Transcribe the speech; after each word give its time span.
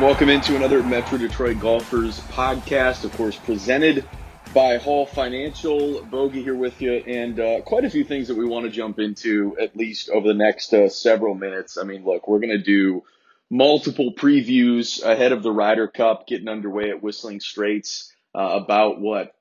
Welcome 0.00 0.28
into 0.28 0.56
another 0.56 0.82
Metro 0.82 1.16
Detroit 1.16 1.58
Golfers 1.58 2.20
podcast, 2.28 3.04
of 3.04 3.12
course, 3.12 3.34
presented 3.34 4.06
by 4.52 4.76
Hall 4.76 5.06
Financial. 5.06 6.02
Bogey 6.04 6.42
here 6.42 6.54
with 6.54 6.82
you, 6.82 6.92
and 6.92 7.40
uh, 7.40 7.62
quite 7.62 7.86
a 7.86 7.88
few 7.88 8.04
things 8.04 8.28
that 8.28 8.36
we 8.36 8.44
want 8.44 8.66
to 8.66 8.70
jump 8.70 8.98
into 8.98 9.56
at 9.58 9.74
least 9.74 10.10
over 10.10 10.28
the 10.28 10.34
next 10.34 10.74
uh, 10.74 10.90
several 10.90 11.34
minutes. 11.34 11.78
I 11.78 11.84
mean, 11.84 12.04
look, 12.04 12.28
we're 12.28 12.40
going 12.40 12.50
to 12.50 12.62
do 12.62 13.04
multiple 13.48 14.12
previews 14.12 15.02
ahead 15.02 15.32
of 15.32 15.42
the 15.42 15.50
Ryder 15.50 15.88
Cup 15.88 16.26
getting 16.26 16.48
underway 16.48 16.90
at 16.90 17.02
Whistling 17.02 17.40
Straits 17.40 18.12
uh, 18.34 18.60
about 18.62 19.00
what, 19.00 19.34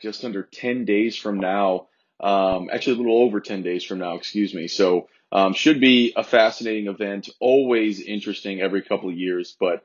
just 0.00 0.24
under 0.24 0.42
10 0.42 0.84
days 0.84 1.16
from 1.16 1.38
now. 1.38 1.86
Um, 2.18 2.70
actually, 2.72 2.94
a 2.94 2.98
little 2.98 3.22
over 3.22 3.40
10 3.40 3.62
days 3.62 3.84
from 3.84 4.00
now, 4.00 4.16
excuse 4.16 4.52
me. 4.52 4.66
So, 4.66 5.08
um, 5.30 5.54
should 5.54 5.80
be 5.80 6.12
a 6.16 6.24
fascinating 6.24 6.88
event, 6.88 7.28
always 7.38 8.00
interesting 8.00 8.60
every 8.60 8.82
couple 8.82 9.08
of 9.08 9.16
years, 9.16 9.56
but 9.58 9.84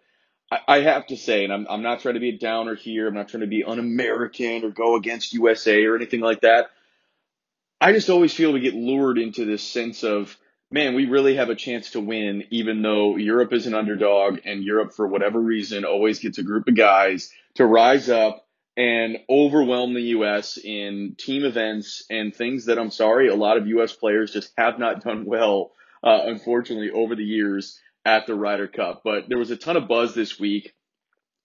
I, 0.49 0.79
have 0.79 1.07
to 1.07 1.17
say, 1.17 1.43
and 1.43 1.51
I'm, 1.51 1.67
I'm 1.69 1.81
not 1.81 1.99
trying 1.99 2.13
to 2.13 2.21
be 2.21 2.29
a 2.29 2.37
downer 2.37 2.75
here. 2.75 3.07
I'm 3.07 3.13
not 3.13 3.27
trying 3.27 3.41
to 3.41 3.47
be 3.47 3.65
un-American 3.65 4.63
or 4.63 4.69
go 4.69 4.95
against 4.95 5.33
USA 5.33 5.83
or 5.83 5.95
anything 5.95 6.21
like 6.21 6.41
that. 6.41 6.67
I 7.81 7.91
just 7.91 8.09
always 8.09 8.33
feel 8.33 8.53
we 8.53 8.61
get 8.61 8.73
lured 8.73 9.17
into 9.17 9.45
this 9.45 9.61
sense 9.61 10.03
of, 10.03 10.37
man, 10.71 10.95
we 10.95 11.05
really 11.05 11.35
have 11.35 11.49
a 11.49 11.55
chance 11.55 11.91
to 11.91 11.99
win, 11.99 12.45
even 12.49 12.81
though 12.81 13.17
Europe 13.17 13.51
is 13.51 13.67
an 13.67 13.75
underdog 13.75 14.39
and 14.45 14.63
Europe, 14.63 14.93
for 14.93 15.07
whatever 15.07 15.39
reason, 15.39 15.83
always 15.83 16.19
gets 16.19 16.37
a 16.37 16.43
group 16.43 16.67
of 16.67 16.75
guys 16.75 17.31
to 17.55 17.65
rise 17.65 18.09
up 18.09 18.47
and 18.77 19.17
overwhelm 19.29 19.93
the 19.93 20.01
U.S. 20.01 20.57
in 20.57 21.15
team 21.17 21.43
events 21.43 22.05
and 22.09 22.33
things 22.33 22.65
that 22.65 22.79
I'm 22.79 22.91
sorry, 22.91 23.27
a 23.27 23.35
lot 23.35 23.57
of 23.57 23.67
U.S. 23.67 23.91
players 23.91 24.31
just 24.31 24.53
have 24.57 24.79
not 24.79 25.03
done 25.03 25.25
well, 25.25 25.71
uh, 26.03 26.21
unfortunately, 26.25 26.91
over 26.91 27.15
the 27.15 27.23
years 27.23 27.79
at 28.07 28.25
the 28.25 28.33
Ryder 28.33 28.69
Cup. 28.69 29.01
But 29.03 29.25
there 29.27 29.37
was 29.37 29.51
a 29.51 29.57
ton 29.57 29.75
of 29.75 29.89
buzz 29.89 30.15
this 30.15 30.39
week 30.39 30.73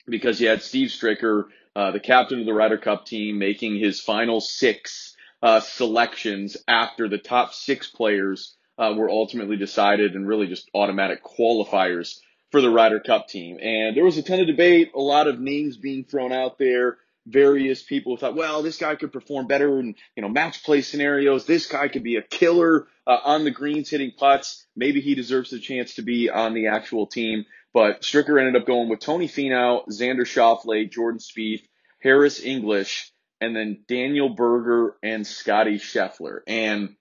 because 0.07 0.41
you 0.41 0.49
had 0.49 0.63
Steve 0.63 0.91
Stricker, 0.91 1.47
uh, 1.75 1.91
the 1.91 1.99
captain 1.99 2.39
of 2.39 2.47
the 2.47 2.55
Ryder 2.55 2.79
Cup 2.79 3.05
team, 3.05 3.39
making 3.39 3.81
his 3.81 4.01
final 4.01 4.41
six 4.41 5.17
uh, 5.43 5.59
selections 5.59 6.57
after 6.69 7.09
the 7.09 7.19
top 7.19 7.53
six 7.53 7.91
players 7.91 8.57
uh, 8.79 8.95
were 8.97 9.11
ultimately 9.11 9.57
decided 9.57 10.15
and 10.15 10.27
really 10.27 10.47
just 10.47 10.71
automatic 10.73 11.25
qualifiers 11.25 12.19
for 12.53 12.61
the 12.61 12.71
Ryder 12.71 13.01
Cup 13.01 13.27
team. 13.27 13.59
And 13.61 13.97
there 13.97 14.05
was 14.05 14.17
a 14.17 14.23
ton 14.23 14.39
of 14.39 14.47
debate, 14.47 14.93
a 14.95 15.01
lot 15.01 15.27
of 15.27 15.41
names 15.41 15.77
being 15.77 16.05
thrown 16.05 16.33
out 16.33 16.59
there 16.59 16.99
various 17.27 17.83
people 17.83 18.17
thought, 18.17 18.35
well, 18.35 18.63
this 18.63 18.79
guy 18.79 18.95
could 18.95 19.13
perform 19.13 19.47
better 19.47 19.79
in, 19.79 19.95
you 20.17 20.23
know, 20.23 20.29
match 20.29 20.65
play 20.65 20.83
scenarios. 20.83 21.47
This 21.47 21.67
guy 21.67 21.89
could 21.89 22.03
be 22.03 22.17
a 22.17 22.23
killer 22.23 22.87
uh, 23.07 23.19
on 23.25 23.45
the 23.45 23.51
greens 23.51 23.91
hitting 23.91 24.13
putts. 24.17 24.67
Maybe 24.75 25.01
he 25.01 25.15
deserves 25.15 25.51
the 25.51 25.61
chance 25.61 25.95
to 25.95 26.03
be 26.03 26.31
on 26.31 26.55
the 26.55 26.69
actual 26.69 27.07
team. 27.07 27.45
But 27.73 28.03
Stricker 28.03 28.39
ended 28.39 28.61
up 28.61 28.67
going 28.67 28.89
with 28.89 29.01
Tony 29.01 29.29
Finau, 29.29 29.87
Xander 29.89 30.27
Schauffele, 30.27 30.91
Jordan 30.91 31.21
Spieth, 31.21 31.63
Harris 32.01 32.43
English, 32.43 33.11
and 33.41 33.57
then 33.57 33.85
Daniel 33.89 34.29
Berger 34.29 34.97
and 35.03 35.27
Scotty 35.27 35.79
Scheffler. 35.79 36.41
And 36.47 36.97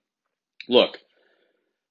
look, 0.68 0.98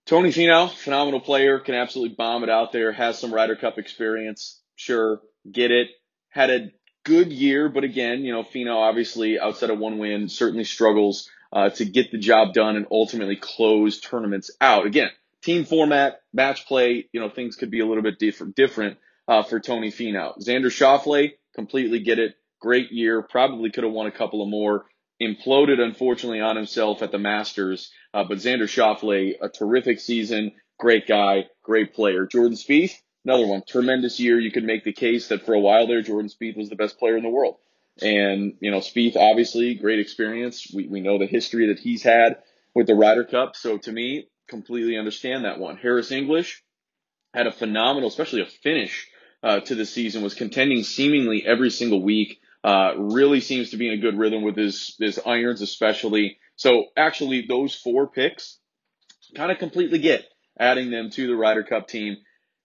Tony 0.05 0.29
Finau, 0.29 0.72
phenomenal 0.73 1.19
player, 1.19 1.59
can 1.59 1.75
absolutely 1.75 2.16
bomb 2.16 2.44
it 2.44 2.50
out 2.50 2.72
there, 2.72 2.91
has 2.91 3.19
some 3.19 3.33
Ryder 3.33 3.56
Cup 3.56 3.77
experience. 3.77 4.61
Sure, 4.75 5.22
get 5.50 5.72
it. 5.72 5.89
Had 6.29 6.50
a 6.50 6.72
good 7.03 7.31
year, 7.31 7.69
but 7.69 7.84
again, 7.84 8.23
you 8.23 8.34
know, 8.34 8.44
Finau 8.44 8.78
obviously 8.78 9.39
outside 9.39 9.69
of 9.69 9.79
one 9.79 9.97
win 9.97 10.29
certainly 10.29 10.63
struggles 10.63 11.29
uh, 11.53 11.69
to 11.69 11.85
get 11.85 12.12
the 12.12 12.17
job 12.17 12.53
done 12.53 12.75
and 12.75 12.88
ultimately 12.91 13.35
close 13.35 14.00
tournaments 14.00 14.51
out. 14.62 14.85
Again, 14.85 15.09
team 15.41 15.66
format, 15.66 16.22
match 16.34 16.66
play, 16.66 17.07
you 17.12 17.19
know, 17.19 17.29
things 17.29 17.56
could 17.56 17.72
be 17.72 17.79
a 17.79 17.85
little 17.85 18.03
bit 18.03 18.19
different, 18.19 18.56
different 18.56 18.97
uh, 19.28 19.44
for 19.44 19.59
Tony 19.59 19.91
Finau. 19.91 20.38
Xander 20.39 20.67
Schauffele, 20.67 21.34
completely 21.56 22.00
get 22.00 22.19
it. 22.19 22.35
Great 22.59 22.91
year, 22.91 23.22
probably 23.23 23.72
could 23.72 23.83
have 23.83 23.94
won 23.94 24.07
a 24.07 24.12
couple 24.12 24.41
of 24.44 24.50
more. 24.50 24.85
Imploded, 25.22 25.79
unfortunately, 25.79 26.41
on 26.41 26.56
himself 26.56 27.01
at 27.01 27.12
the 27.12 27.19
Masters, 27.19 27.91
uh, 28.13 28.23
but 28.23 28.39
Xander 28.39 28.63
Schauffele, 28.63 29.35
a 29.41 29.50
terrific 29.50 30.00
season, 30.00 30.51
great 30.79 31.07
guy, 31.07 31.45
great 31.63 31.94
player. 31.94 32.25
Jordan 32.25 32.57
Spieth, 32.57 32.94
Another 33.23 33.45
one, 33.45 33.61
tremendous 33.67 34.19
year. 34.19 34.39
You 34.39 34.51
could 34.51 34.63
make 34.63 34.83
the 34.83 34.93
case 34.93 35.27
that 35.27 35.45
for 35.45 35.53
a 35.53 35.59
while 35.59 35.87
there, 35.87 36.01
Jordan 36.01 36.29
Spieth 36.29 36.57
was 36.57 36.69
the 36.69 36.75
best 36.75 36.97
player 36.97 37.17
in 37.17 37.23
the 37.23 37.29
world. 37.29 37.57
And, 38.01 38.55
you 38.61 38.71
know, 38.71 38.79
Spieth, 38.79 39.15
obviously, 39.15 39.75
great 39.75 39.99
experience. 39.99 40.71
We, 40.73 40.87
we 40.87 41.01
know 41.01 41.19
the 41.19 41.27
history 41.27 41.67
that 41.67 41.79
he's 41.79 42.01
had 42.03 42.37
with 42.73 42.87
the 42.87 42.95
Ryder 42.95 43.25
Cup. 43.25 43.55
So 43.55 43.77
to 43.77 43.91
me, 43.91 44.27
completely 44.47 44.97
understand 44.97 45.45
that 45.45 45.59
one. 45.59 45.77
Harris 45.77 46.11
English 46.11 46.63
had 47.33 47.47
a 47.47 47.51
phenomenal, 47.51 48.09
especially 48.09 48.41
a 48.41 48.45
finish 48.45 49.07
uh, 49.43 49.59
to 49.61 49.75
the 49.75 49.85
season, 49.85 50.23
was 50.23 50.33
contending 50.33 50.83
seemingly 50.83 51.45
every 51.45 51.69
single 51.69 52.01
week. 52.01 52.39
Uh, 52.63 52.93
really 52.95 53.39
seems 53.39 53.71
to 53.71 53.77
be 53.77 53.88
in 53.88 53.93
a 53.93 54.01
good 54.01 54.17
rhythm 54.17 54.43
with 54.43 54.55
his, 54.55 54.95
his 54.99 55.19
irons, 55.25 55.61
especially. 55.61 56.38
So 56.55 56.85
actually, 56.95 57.45
those 57.47 57.73
four 57.73 58.07
picks 58.07 58.59
kind 59.35 59.51
of 59.51 59.57
completely 59.57 59.99
get 59.99 60.25
adding 60.59 60.91
them 60.91 61.09
to 61.11 61.27
the 61.27 61.35
Ryder 61.35 61.63
Cup 61.63 61.88
team. 61.88 62.17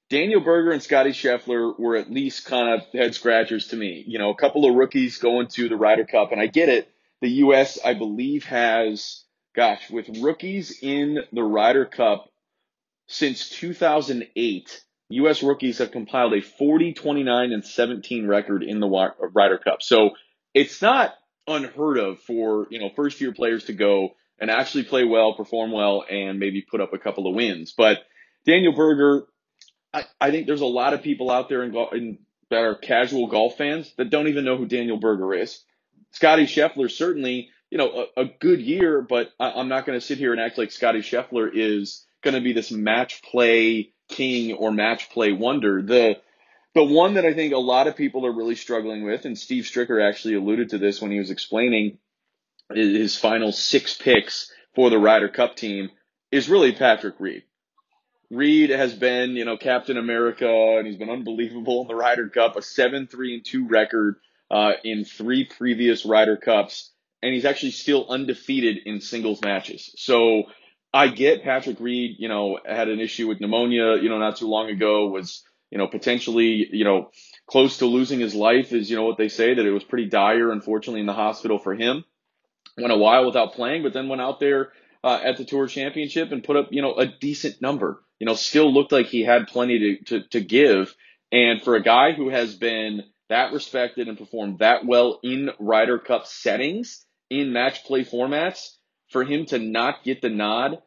Daniel 0.08 0.40
Berger 0.40 0.70
and 0.70 0.82
Scotty 0.82 1.10
Scheffler 1.10 1.78
were 1.78 1.96
at 1.96 2.10
least 2.10 2.46
kind 2.46 2.74
of 2.74 2.86
head 2.92 3.14
scratchers 3.14 3.68
to 3.68 3.76
me. 3.76 4.04
You 4.06 4.18
know, 4.18 4.30
a 4.30 4.36
couple 4.36 4.68
of 4.68 4.76
rookies 4.76 5.18
going 5.18 5.48
to 5.48 5.68
the 5.68 5.76
Ryder 5.76 6.04
Cup, 6.04 6.30
and 6.32 6.40
I 6.40 6.46
get 6.46 6.68
it. 6.68 6.88
The 7.22 7.30
U.S., 7.30 7.78
I 7.84 7.94
believe, 7.94 8.44
has, 8.44 9.24
gosh, 9.54 9.90
with 9.90 10.18
rookies 10.20 10.78
in 10.80 11.18
the 11.32 11.42
Ryder 11.42 11.86
Cup 11.86 12.30
since 13.08 13.48
2008, 13.48 14.84
U.S. 15.08 15.42
rookies 15.42 15.78
have 15.78 15.90
compiled 15.90 16.34
a 16.34 16.40
40, 16.40 16.92
29, 16.92 17.52
and 17.52 17.64
17 17.64 18.26
record 18.28 18.62
in 18.62 18.80
the 18.80 19.12
Ryder 19.34 19.58
Cup. 19.58 19.82
So 19.82 20.10
it's 20.54 20.82
not 20.82 21.14
unheard 21.48 21.98
of 21.98 22.20
for, 22.20 22.66
you 22.70 22.78
know, 22.78 22.90
first 22.94 23.20
year 23.20 23.32
players 23.32 23.64
to 23.64 23.72
go 23.72 24.10
and 24.38 24.50
actually 24.50 24.84
play 24.84 25.04
well, 25.04 25.34
perform 25.34 25.72
well, 25.72 26.04
and 26.08 26.38
maybe 26.38 26.62
put 26.62 26.80
up 26.80 26.92
a 26.92 26.98
couple 26.98 27.26
of 27.26 27.34
wins. 27.34 27.72
But 27.76 28.00
Daniel 28.44 28.72
Berger, 28.72 29.26
I, 29.96 30.04
I 30.20 30.30
think 30.30 30.46
there's 30.46 30.60
a 30.60 30.66
lot 30.66 30.92
of 30.92 31.02
people 31.02 31.30
out 31.30 31.48
there 31.48 31.62
in, 31.62 31.74
in, 31.92 32.18
that 32.50 32.60
are 32.60 32.74
casual 32.74 33.28
golf 33.28 33.56
fans 33.56 33.92
that 33.96 34.10
don't 34.10 34.28
even 34.28 34.44
know 34.44 34.58
who 34.58 34.66
Daniel 34.66 34.98
Berger 34.98 35.32
is. 35.32 35.62
Scotty 36.12 36.44
Scheffler 36.44 36.90
certainly, 36.90 37.48
you 37.70 37.78
know, 37.78 38.06
a, 38.16 38.22
a 38.22 38.24
good 38.26 38.60
year, 38.60 39.00
but 39.00 39.30
I, 39.40 39.58
am 39.58 39.68
not 39.68 39.86
going 39.86 39.98
to 39.98 40.04
sit 40.04 40.18
here 40.18 40.32
and 40.32 40.40
act 40.40 40.58
like 40.58 40.70
Scotty 40.70 41.00
Scheffler 41.00 41.50
is 41.52 42.04
going 42.22 42.34
to 42.34 42.42
be 42.42 42.52
this 42.52 42.70
match 42.70 43.22
play 43.22 43.92
king 44.08 44.52
or 44.52 44.70
match 44.70 45.08
play 45.10 45.32
wonder. 45.32 45.80
The 45.80 46.16
the 46.74 46.84
one 46.84 47.14
that 47.14 47.24
I 47.24 47.32
think 47.32 47.54
a 47.54 47.58
lot 47.58 47.86
of 47.86 47.96
people 47.96 48.26
are 48.26 48.36
really 48.36 48.54
struggling 48.54 49.02
with, 49.02 49.24
and 49.24 49.38
Steve 49.38 49.64
Stricker 49.64 50.06
actually 50.06 50.34
alluded 50.34 50.70
to 50.70 50.78
this 50.78 51.00
when 51.00 51.10
he 51.10 51.18
was 51.18 51.30
explaining 51.30 51.96
his 52.70 53.16
final 53.16 53.50
six 53.50 53.94
picks 53.94 54.52
for 54.74 54.90
the 54.90 54.98
Ryder 54.98 55.30
Cup 55.30 55.56
team, 55.56 55.88
is 56.30 56.50
really 56.50 56.72
Patrick 56.72 57.14
Reed. 57.18 57.44
Reed 58.30 58.70
has 58.70 58.94
been, 58.94 59.32
you 59.32 59.44
know, 59.44 59.56
Captain 59.56 59.96
America, 59.96 60.48
and 60.48 60.86
he's 60.86 60.96
been 60.96 61.10
unbelievable 61.10 61.82
in 61.82 61.88
the 61.88 61.94
Ryder 61.94 62.28
Cup, 62.28 62.56
a 62.56 62.62
7 62.62 63.06
3 63.06 63.34
and 63.34 63.44
2 63.44 63.68
record 63.68 64.16
uh, 64.50 64.72
in 64.84 65.04
three 65.04 65.44
previous 65.44 66.04
Ryder 66.04 66.36
Cups, 66.36 66.90
and 67.22 67.32
he's 67.34 67.44
actually 67.44 67.72
still 67.72 68.06
undefeated 68.08 68.78
in 68.84 69.00
singles 69.00 69.40
matches. 69.42 69.92
So 69.96 70.44
I 70.92 71.08
get 71.08 71.44
Patrick 71.44 71.78
Reed, 71.78 72.16
you 72.18 72.28
know, 72.28 72.58
had 72.64 72.88
an 72.88 73.00
issue 73.00 73.28
with 73.28 73.40
pneumonia, 73.40 73.96
you 73.96 74.08
know, 74.08 74.18
not 74.18 74.36
too 74.36 74.48
long 74.48 74.70
ago, 74.70 75.08
was, 75.08 75.44
you 75.70 75.78
know, 75.78 75.86
potentially, 75.86 76.68
you 76.72 76.84
know, 76.84 77.10
close 77.46 77.78
to 77.78 77.86
losing 77.86 78.18
his 78.18 78.34
life, 78.34 78.72
is, 78.72 78.90
you 78.90 78.96
know, 78.96 79.04
what 79.04 79.18
they 79.18 79.28
say, 79.28 79.54
that 79.54 79.66
it 79.66 79.72
was 79.72 79.84
pretty 79.84 80.08
dire, 80.08 80.50
unfortunately, 80.50 81.00
in 81.00 81.06
the 81.06 81.12
hospital 81.12 81.58
for 81.58 81.74
him. 81.74 82.04
Went 82.76 82.92
a 82.92 82.96
while 82.96 83.24
without 83.24 83.54
playing, 83.54 83.82
but 83.82 83.92
then 83.92 84.08
went 84.08 84.20
out 84.20 84.40
there 84.40 84.72
uh, 85.06 85.20
at 85.24 85.38
the 85.38 85.44
Tour 85.44 85.66
Championship 85.68 86.32
and 86.32 86.44
put 86.44 86.56
up, 86.56 86.68
you 86.70 86.82
know, 86.82 86.96
a 86.96 87.06
decent 87.06 87.62
number 87.62 88.02
you 88.18 88.26
know, 88.26 88.34
still 88.34 88.72
looked 88.72 88.92
like 88.92 89.06
he 89.06 89.22
had 89.22 89.48
plenty 89.48 89.78
to, 89.78 90.04
to, 90.04 90.28
to 90.28 90.40
give. 90.40 90.94
And 91.32 91.62
for 91.62 91.76
a 91.76 91.82
guy 91.82 92.12
who 92.12 92.28
has 92.28 92.54
been 92.54 93.02
that 93.28 93.52
respected 93.52 94.08
and 94.08 94.16
performed 94.16 94.60
that 94.60 94.86
well 94.86 95.18
in 95.22 95.50
Ryder 95.58 95.98
Cup 95.98 96.26
settings, 96.26 97.04
in 97.28 97.52
match 97.52 97.84
play 97.84 98.04
formats, 98.04 98.70
for 99.10 99.24
him 99.24 99.46
to 99.46 99.58
not 99.58 100.04
get 100.04 100.22
the 100.22 100.28
nod, 100.28 100.78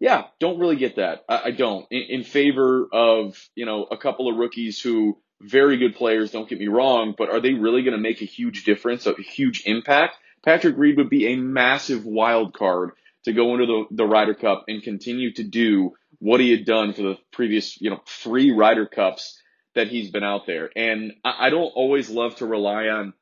yeah, 0.00 0.24
don't 0.40 0.58
really 0.58 0.76
get 0.76 0.96
that. 0.96 1.24
I, 1.28 1.42
I 1.44 1.50
don't. 1.50 1.86
In, 1.90 2.02
in, 2.08 2.24
favor 2.24 2.88
of, 2.90 3.38
you 3.54 3.66
know, 3.66 3.84
a 3.84 3.96
couple 3.96 4.28
of 4.28 4.36
rookies 4.36 4.80
who 4.80 5.18
very 5.40 5.76
good 5.76 5.94
players, 5.94 6.30
don't 6.30 6.48
get 6.48 6.58
me 6.58 6.68
wrong, 6.68 7.14
but 7.16 7.30
are 7.30 7.40
they 7.40 7.52
really 7.52 7.82
going 7.82 7.96
to 7.96 8.02
make 8.02 8.22
a 8.22 8.26
huge 8.26 8.64
difference, 8.64 9.06
a 9.06 9.14
huge 9.14 9.62
impact? 9.66 10.16
Patrick 10.42 10.76
Reed 10.76 10.96
would 10.96 11.10
be 11.10 11.28
a 11.28 11.36
massive 11.36 12.04
wild 12.04 12.54
card 12.54 12.92
to 13.24 13.32
go 13.32 13.54
into 13.54 13.66
the, 13.66 13.84
the 13.90 14.06
Ryder 14.06 14.34
Cup 14.34 14.64
and 14.68 14.82
continue 14.82 15.32
to 15.34 15.42
do 15.42 15.92
what 16.18 16.40
he 16.40 16.50
had 16.50 16.64
done 16.64 16.92
for 16.92 17.02
the 17.02 17.18
previous, 17.32 17.80
you 17.80 17.90
know, 17.90 18.00
three 18.06 18.50
Ryder 18.50 18.86
Cups 18.86 19.38
that 19.74 19.88
he's 19.88 20.10
been 20.10 20.24
out 20.24 20.46
there. 20.46 20.70
And 20.76 21.14
I, 21.24 21.46
I 21.46 21.50
don't 21.50 21.72
always 21.74 22.10
love 22.10 22.36
to 22.36 22.46
rely 22.46 22.88
on 22.88 23.14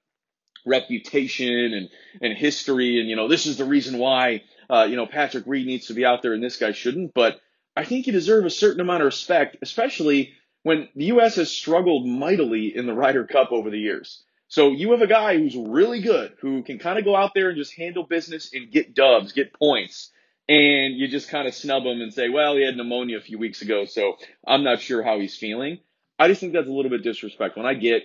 reputation 0.66 1.72
and, 1.72 1.88
and 2.20 2.38
history 2.38 3.00
and, 3.00 3.08
you 3.08 3.16
know, 3.16 3.28
this 3.28 3.46
is 3.46 3.56
the 3.56 3.64
reason 3.64 3.98
why, 3.98 4.42
uh, 4.70 4.86
you 4.88 4.96
know, 4.96 5.06
Patrick 5.06 5.44
Reed 5.46 5.66
needs 5.66 5.86
to 5.86 5.94
be 5.94 6.04
out 6.04 6.22
there 6.22 6.34
and 6.34 6.42
this 6.42 6.56
guy 6.56 6.72
shouldn't. 6.72 7.12
But 7.14 7.40
I 7.76 7.84
think 7.84 8.06
you 8.06 8.12
deserve 8.12 8.44
a 8.44 8.50
certain 8.50 8.80
amount 8.80 9.02
of 9.02 9.06
respect, 9.06 9.56
especially 9.62 10.34
when 10.62 10.88
the 10.94 11.06
U.S. 11.06 11.36
has 11.36 11.50
struggled 11.50 12.06
mightily 12.06 12.76
in 12.76 12.86
the 12.86 12.94
Ryder 12.94 13.24
Cup 13.24 13.50
over 13.50 13.70
the 13.70 13.78
years. 13.78 14.22
So 14.52 14.72
you 14.72 14.90
have 14.90 15.00
a 15.00 15.06
guy 15.06 15.38
who's 15.38 15.56
really 15.56 16.02
good, 16.02 16.34
who 16.42 16.62
can 16.62 16.78
kind 16.78 16.98
of 16.98 17.06
go 17.06 17.16
out 17.16 17.32
there 17.34 17.48
and 17.48 17.56
just 17.56 17.74
handle 17.74 18.02
business 18.04 18.52
and 18.52 18.70
get 18.70 18.94
dubs, 18.94 19.32
get 19.32 19.54
points. 19.54 20.10
And 20.46 20.94
you 20.94 21.08
just 21.08 21.30
kind 21.30 21.48
of 21.48 21.54
snub 21.54 21.84
him 21.84 22.02
and 22.02 22.12
say, 22.12 22.28
well, 22.28 22.54
he 22.54 22.62
had 22.62 22.76
pneumonia 22.76 23.16
a 23.16 23.22
few 23.22 23.38
weeks 23.38 23.62
ago, 23.62 23.86
so 23.86 24.18
I'm 24.46 24.62
not 24.62 24.82
sure 24.82 25.02
how 25.02 25.18
he's 25.18 25.38
feeling. 25.38 25.78
I 26.18 26.28
just 26.28 26.42
think 26.42 26.52
that's 26.52 26.68
a 26.68 26.70
little 26.70 26.90
bit 26.90 27.02
disrespectful. 27.02 27.62
And 27.62 27.66
I 27.66 27.80
get 27.80 28.02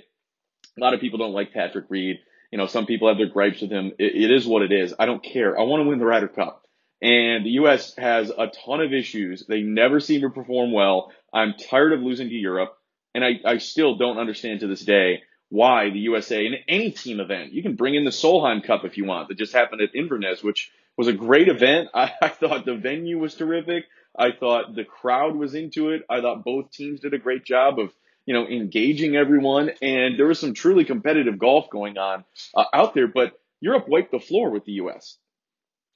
a 0.77 0.81
lot 0.81 0.93
of 0.93 1.01
people 1.01 1.19
don't 1.19 1.33
like 1.33 1.51
Patrick 1.51 1.87
Reed. 1.89 2.19
You 2.49 2.57
know, 2.57 2.67
some 2.67 2.85
people 2.85 3.09
have 3.09 3.17
their 3.17 3.27
gripes 3.27 3.59
with 3.59 3.71
him. 3.71 3.91
it, 3.99 4.15
it 4.15 4.31
is 4.31 4.47
what 4.47 4.61
it 4.61 4.71
is. 4.71 4.93
I 4.97 5.05
don't 5.05 5.21
care. 5.21 5.59
I 5.59 5.63
want 5.63 5.83
to 5.83 5.89
win 5.89 5.99
the 5.99 6.05
Ryder 6.05 6.29
Cup. 6.29 6.65
And 7.01 7.45
the 7.45 7.59
U.S. 7.59 7.93
has 7.97 8.29
a 8.29 8.47
ton 8.47 8.79
of 8.79 8.93
issues. 8.93 9.45
They 9.45 9.63
never 9.63 9.99
seem 9.99 10.21
to 10.21 10.29
perform 10.29 10.71
well. 10.71 11.11
I'm 11.33 11.55
tired 11.69 11.91
of 11.91 11.99
losing 11.99 12.29
to 12.29 12.35
Europe. 12.35 12.77
And 13.13 13.25
I, 13.25 13.31
I 13.43 13.57
still 13.57 13.97
don't 13.97 14.17
understand 14.17 14.61
to 14.61 14.67
this 14.67 14.85
day 14.85 15.23
why 15.49 15.89
the 15.89 15.99
USA 15.99 16.45
in 16.45 16.55
any 16.67 16.91
team 16.91 17.19
event, 17.19 17.53
you 17.53 17.63
can 17.63 17.75
bring 17.75 17.95
in 17.95 18.03
the 18.03 18.11
Solheim 18.11 18.63
Cup 18.63 18.83
if 18.85 18.97
you 18.97 19.05
want, 19.05 19.29
that 19.29 19.37
just 19.37 19.53
happened 19.53 19.81
at 19.81 19.95
Inverness, 19.95 20.43
which 20.43 20.71
was 20.97 21.07
a 21.07 21.13
great 21.13 21.47
event. 21.47 21.89
I, 21.93 22.11
I 22.21 22.27
thought 22.29 22.65
the 22.65 22.75
venue 22.75 23.19
was 23.19 23.35
terrific. 23.35 23.85
I 24.17 24.31
thought 24.31 24.75
the 24.75 24.83
crowd 24.83 25.35
was 25.35 25.53
into 25.53 25.91
it. 25.91 26.03
I 26.09 26.21
thought 26.21 26.43
both 26.43 26.71
teams 26.71 27.01
did 27.01 27.13
a 27.13 27.19
great 27.19 27.45
job 27.45 27.79
of, 27.79 27.93
you 28.25 28.33
know, 28.33 28.47
engaging 28.47 29.15
everyone. 29.15 29.71
And 29.81 30.19
there 30.19 30.25
was 30.25 30.39
some 30.39 30.53
truly 30.53 30.85
competitive 30.85 31.37
golf 31.37 31.69
going 31.69 31.97
on 31.97 32.25
uh, 32.55 32.65
out 32.73 32.93
there, 32.93 33.07
but 33.07 33.39
Europe 33.61 33.87
wiped 33.87 34.11
the 34.11 34.19
floor 34.19 34.49
with 34.49 34.65
the 34.65 34.73
U.S. 34.73 35.17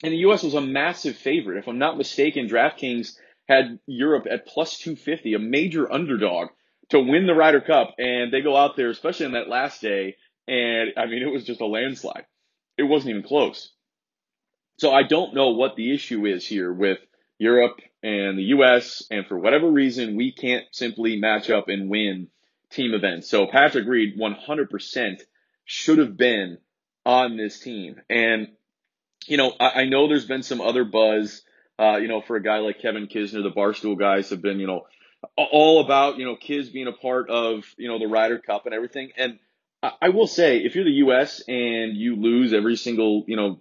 And 0.02 0.12
the 0.12 0.18
U.S. 0.18 0.42
was 0.42 0.54
a 0.54 0.60
massive 0.60 1.16
favorite. 1.16 1.58
If 1.58 1.68
I'm 1.68 1.78
not 1.78 1.98
mistaken, 1.98 2.48
DraftKings 2.48 3.16
had 3.48 3.80
Europe 3.86 4.26
at 4.30 4.46
plus 4.46 4.78
250, 4.78 5.34
a 5.34 5.38
major 5.38 5.92
underdog 5.92 6.48
to 6.92 7.00
win 7.00 7.26
the 7.26 7.34
Ryder 7.34 7.62
Cup. 7.62 7.94
And 7.98 8.32
they 8.32 8.42
go 8.42 8.56
out 8.56 8.76
there, 8.76 8.90
especially 8.90 9.26
on 9.26 9.32
that 9.32 9.48
last 9.48 9.80
day. 9.80 10.16
And 10.46 10.90
I 10.96 11.06
mean, 11.06 11.22
it 11.22 11.32
was 11.32 11.44
just 11.44 11.60
a 11.60 11.66
landslide. 11.66 12.26
It 12.76 12.84
wasn't 12.84 13.10
even 13.10 13.22
close. 13.22 13.72
So 14.78 14.92
I 14.92 15.02
don't 15.02 15.34
know 15.34 15.50
what 15.50 15.74
the 15.74 15.92
issue 15.94 16.26
is 16.26 16.46
here 16.46 16.72
with 16.72 16.98
Europe 17.38 17.80
and 18.02 18.38
the 18.38 18.54
US. 18.56 19.04
And 19.10 19.26
for 19.26 19.38
whatever 19.38 19.70
reason, 19.70 20.16
we 20.16 20.32
can't 20.32 20.64
simply 20.72 21.18
match 21.18 21.50
up 21.50 21.68
and 21.68 21.88
win 21.88 22.28
team 22.70 22.92
events. 22.92 23.28
So 23.28 23.46
Patrick 23.46 23.86
Reed 23.86 24.18
100% 24.18 25.22
should 25.64 25.98
have 25.98 26.16
been 26.16 26.58
on 27.06 27.36
this 27.36 27.58
team. 27.60 28.00
And, 28.10 28.48
you 29.26 29.38
know, 29.38 29.54
I, 29.58 29.82
I 29.82 29.84
know 29.86 30.08
there's 30.08 30.26
been 30.26 30.42
some 30.42 30.60
other 30.60 30.84
buzz, 30.84 31.42
uh, 31.78 31.96
you 31.96 32.08
know, 32.08 32.20
for 32.20 32.36
a 32.36 32.42
guy 32.42 32.58
like 32.58 32.80
Kevin 32.80 33.06
Kisner, 33.06 33.42
the 33.42 33.50
Barstool 33.50 33.98
guys 33.98 34.30
have 34.30 34.42
been, 34.42 34.60
you 34.60 34.66
know, 34.66 34.82
all 35.36 35.84
about, 35.84 36.18
you 36.18 36.24
know, 36.24 36.36
kids 36.36 36.68
being 36.68 36.88
a 36.88 36.92
part 36.92 37.30
of, 37.30 37.64
you 37.76 37.88
know, 37.88 37.98
the 37.98 38.06
Ryder 38.06 38.38
Cup 38.38 38.66
and 38.66 38.74
everything. 38.74 39.10
And 39.16 39.38
I, 39.82 39.92
I 40.02 40.08
will 40.10 40.26
say, 40.26 40.58
if 40.58 40.74
you're 40.74 40.84
the 40.84 40.90
U.S. 40.90 41.42
and 41.46 41.96
you 41.96 42.16
lose 42.16 42.52
every 42.52 42.76
single, 42.76 43.24
you 43.26 43.36
know, 43.36 43.60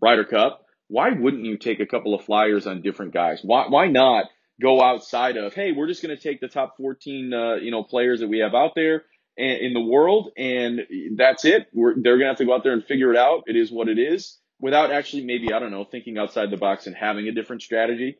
Ryder 0.00 0.24
Cup, 0.24 0.66
why 0.88 1.10
wouldn't 1.10 1.44
you 1.44 1.56
take 1.56 1.80
a 1.80 1.86
couple 1.86 2.14
of 2.14 2.24
flyers 2.24 2.66
on 2.66 2.82
different 2.82 3.14
guys? 3.14 3.40
Why, 3.42 3.66
why 3.68 3.88
not 3.88 4.26
go 4.60 4.82
outside 4.82 5.36
of, 5.36 5.54
hey, 5.54 5.72
we're 5.72 5.88
just 5.88 6.02
going 6.02 6.16
to 6.16 6.22
take 6.22 6.40
the 6.40 6.48
top 6.48 6.76
14, 6.76 7.32
uh, 7.32 7.54
you 7.54 7.70
know, 7.70 7.82
players 7.82 8.20
that 8.20 8.28
we 8.28 8.38
have 8.38 8.54
out 8.54 8.72
there 8.74 9.04
in 9.36 9.72
the 9.72 9.80
world 9.80 10.30
and 10.36 10.80
that's 11.16 11.46
it. 11.46 11.66
We're, 11.72 11.94
they're 11.94 12.18
going 12.18 12.26
to 12.26 12.28
have 12.28 12.36
to 12.36 12.44
go 12.44 12.54
out 12.54 12.62
there 12.62 12.74
and 12.74 12.84
figure 12.84 13.10
it 13.10 13.18
out. 13.18 13.44
It 13.46 13.56
is 13.56 13.72
what 13.72 13.88
it 13.88 13.98
is 13.98 14.38
without 14.60 14.92
actually 14.92 15.24
maybe, 15.24 15.52
I 15.52 15.58
don't 15.58 15.70
know, 15.70 15.84
thinking 15.84 16.18
outside 16.18 16.50
the 16.50 16.58
box 16.58 16.86
and 16.86 16.94
having 16.94 17.26
a 17.28 17.32
different 17.32 17.62
strategy. 17.62 18.18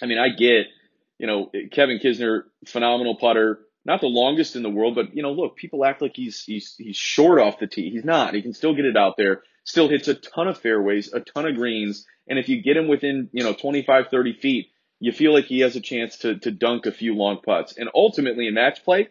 I 0.00 0.06
mean, 0.06 0.18
I 0.18 0.30
get, 0.30 0.66
you 1.22 1.28
know, 1.28 1.52
Kevin 1.70 2.00
Kisner, 2.00 2.42
phenomenal 2.66 3.14
putter, 3.14 3.60
not 3.84 4.00
the 4.00 4.08
longest 4.08 4.56
in 4.56 4.64
the 4.64 4.68
world, 4.68 4.96
but 4.96 5.14
you 5.14 5.22
know, 5.22 5.30
look, 5.30 5.56
people 5.56 5.84
act 5.84 6.02
like 6.02 6.16
he's 6.16 6.42
he's 6.42 6.74
he's 6.76 6.96
short 6.96 7.38
off 7.38 7.60
the 7.60 7.68
tee. 7.68 7.90
He's 7.90 8.04
not. 8.04 8.34
He 8.34 8.42
can 8.42 8.52
still 8.52 8.74
get 8.74 8.86
it 8.86 8.96
out 8.96 9.14
there. 9.16 9.44
Still 9.62 9.88
hits 9.88 10.08
a 10.08 10.14
ton 10.14 10.48
of 10.48 10.58
fairways, 10.58 11.12
a 11.12 11.20
ton 11.20 11.46
of 11.46 11.54
greens, 11.54 12.04
and 12.26 12.40
if 12.40 12.48
you 12.48 12.60
get 12.60 12.76
him 12.76 12.88
within, 12.88 13.30
you 13.32 13.44
know, 13.44 13.52
25, 13.52 14.08
30 14.10 14.32
feet, 14.40 14.70
you 14.98 15.12
feel 15.12 15.32
like 15.32 15.44
he 15.44 15.60
has 15.60 15.76
a 15.76 15.80
chance 15.80 16.18
to 16.18 16.40
to 16.40 16.50
dunk 16.50 16.86
a 16.86 16.92
few 16.92 17.14
long 17.14 17.38
putts. 17.40 17.76
And 17.76 17.88
ultimately 17.94 18.48
in 18.48 18.54
match 18.54 18.84
play, 18.84 19.08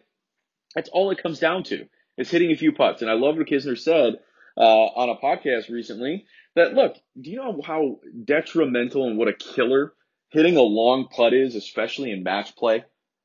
that's 0.75 0.89
all 0.89 1.11
it 1.11 1.23
comes 1.23 1.39
down 1.39 1.63
to. 1.63 1.87
Is 2.17 2.29
hitting 2.29 2.51
a 2.51 2.57
few 2.57 2.73
putts. 2.73 3.01
And 3.01 3.09
I 3.09 3.13
love 3.13 3.37
what 3.37 3.47
Kisner 3.47 3.79
said 3.79 4.15
uh, 4.57 4.61
on 4.61 5.09
a 5.09 5.15
podcast 5.15 5.69
recently 5.69 6.25
that 6.55 6.73
look, 6.73 6.97
do 7.19 7.31
you 7.31 7.37
know 7.37 7.61
how 7.65 8.01
detrimental 8.25 9.07
and 9.07 9.17
what 9.17 9.29
a 9.29 9.33
killer 9.33 9.93
hitting 10.31 10.57
a 10.57 10.61
long 10.61 11.07
putt 11.07 11.33
is, 11.33 11.55
especially 11.55 12.11
in 12.11 12.23
match 12.23 12.55
play? 12.55 12.83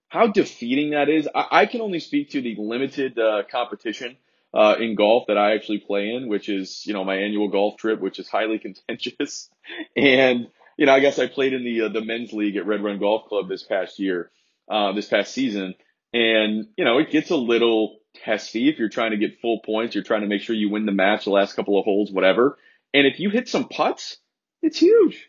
how 0.08 0.26
defeating 0.26 0.90
that 0.90 1.08
is. 1.08 1.28
I, 1.34 1.46
I 1.50 1.66
can 1.66 1.80
only 1.80 2.00
speak 2.00 2.30
to 2.30 2.40
the 2.40 2.56
limited 2.58 3.18
uh, 3.18 3.42
competition 3.50 4.16
uh, 4.54 4.76
in 4.78 4.94
golf 4.94 5.24
that 5.28 5.36
I 5.36 5.54
actually 5.54 5.78
play 5.78 6.10
in, 6.10 6.28
which 6.28 6.48
is 6.48 6.84
you 6.86 6.92
know 6.92 7.04
my 7.04 7.16
annual 7.16 7.48
golf 7.48 7.76
trip, 7.76 8.00
which 8.00 8.18
is 8.18 8.28
highly 8.28 8.58
contentious. 8.66 9.50
and 9.96 10.48
you 10.76 10.86
know, 10.86 10.92
I 10.94 11.00
guess 11.00 11.18
I 11.18 11.26
played 11.26 11.52
in 11.52 11.64
the 11.64 11.82
uh, 11.82 11.88
the 11.88 12.04
men's 12.04 12.32
league 12.32 12.56
at 12.56 12.66
Red 12.66 12.82
Run 12.82 12.98
Golf 12.98 13.28
Club 13.28 13.48
this 13.48 13.62
past 13.62 13.98
year, 13.98 14.30
uh, 14.70 14.92
this 14.92 15.06
past 15.06 15.32
season, 15.32 15.74
and 16.12 16.68
you 16.76 16.84
know 16.84 16.98
it 16.98 17.10
gets 17.10 17.30
a 17.30 17.36
little 17.36 17.98
testy 18.24 18.68
if 18.68 18.78
you're 18.78 18.88
trying 18.88 19.10
to 19.10 19.16
get 19.16 19.40
full 19.40 19.60
points. 19.60 19.94
You're 19.94 20.04
trying 20.04 20.22
to 20.22 20.28
make 20.28 20.42
sure 20.42 20.54
you 20.54 20.70
win 20.70 20.86
the 20.86 20.92
match, 20.92 21.24
the 21.24 21.30
last 21.30 21.54
couple 21.54 21.78
of 21.78 21.84
holes, 21.84 22.10
whatever. 22.10 22.58
And 22.94 23.06
if 23.06 23.20
you 23.20 23.28
hit 23.28 23.48
some 23.48 23.68
putts, 23.68 24.16
it's 24.62 24.78
huge. 24.78 25.28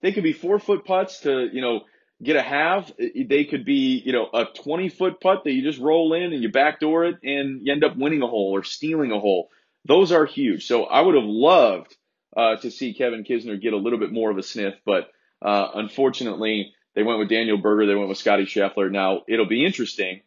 They 0.00 0.12
could 0.12 0.22
be 0.22 0.32
four 0.32 0.58
foot 0.58 0.84
putts 0.84 1.20
to 1.20 1.48
you 1.52 1.60
know 1.60 1.82
get 2.22 2.36
a 2.36 2.42
half. 2.42 2.90
They 2.98 3.44
could 3.44 3.64
be, 3.64 4.02
you 4.04 4.12
know, 4.12 4.28
a 4.32 4.44
20 4.44 4.88
foot 4.88 5.20
putt 5.20 5.44
that 5.44 5.52
you 5.52 5.62
just 5.62 5.78
roll 5.78 6.14
in 6.14 6.32
and 6.32 6.42
you 6.42 6.50
backdoor 6.50 7.04
it 7.04 7.16
and 7.22 7.60
you 7.62 7.72
end 7.72 7.84
up 7.84 7.96
winning 7.96 8.22
a 8.22 8.26
hole 8.26 8.52
or 8.54 8.64
stealing 8.64 9.12
a 9.12 9.20
hole. 9.20 9.50
Those 9.84 10.12
are 10.12 10.26
huge. 10.26 10.66
So 10.66 10.84
I 10.84 11.00
would 11.00 11.14
have 11.14 11.24
loved 11.24 11.96
uh, 12.36 12.56
to 12.56 12.70
see 12.70 12.94
Kevin 12.94 13.24
Kisner 13.24 13.60
get 13.60 13.72
a 13.72 13.76
little 13.76 13.98
bit 13.98 14.12
more 14.12 14.30
of 14.30 14.38
a 14.38 14.42
sniff, 14.42 14.74
but 14.84 15.10
uh, 15.40 15.68
unfortunately 15.74 16.74
they 16.94 17.02
went 17.02 17.20
with 17.20 17.28
Daniel 17.28 17.58
Berger. 17.58 17.86
They 17.86 17.94
went 17.94 18.08
with 18.08 18.18
Scotty 18.18 18.44
Scheffler. 18.44 18.90
Now 18.90 19.22
it'll 19.28 19.46
be 19.46 19.64
interesting. 19.64 20.22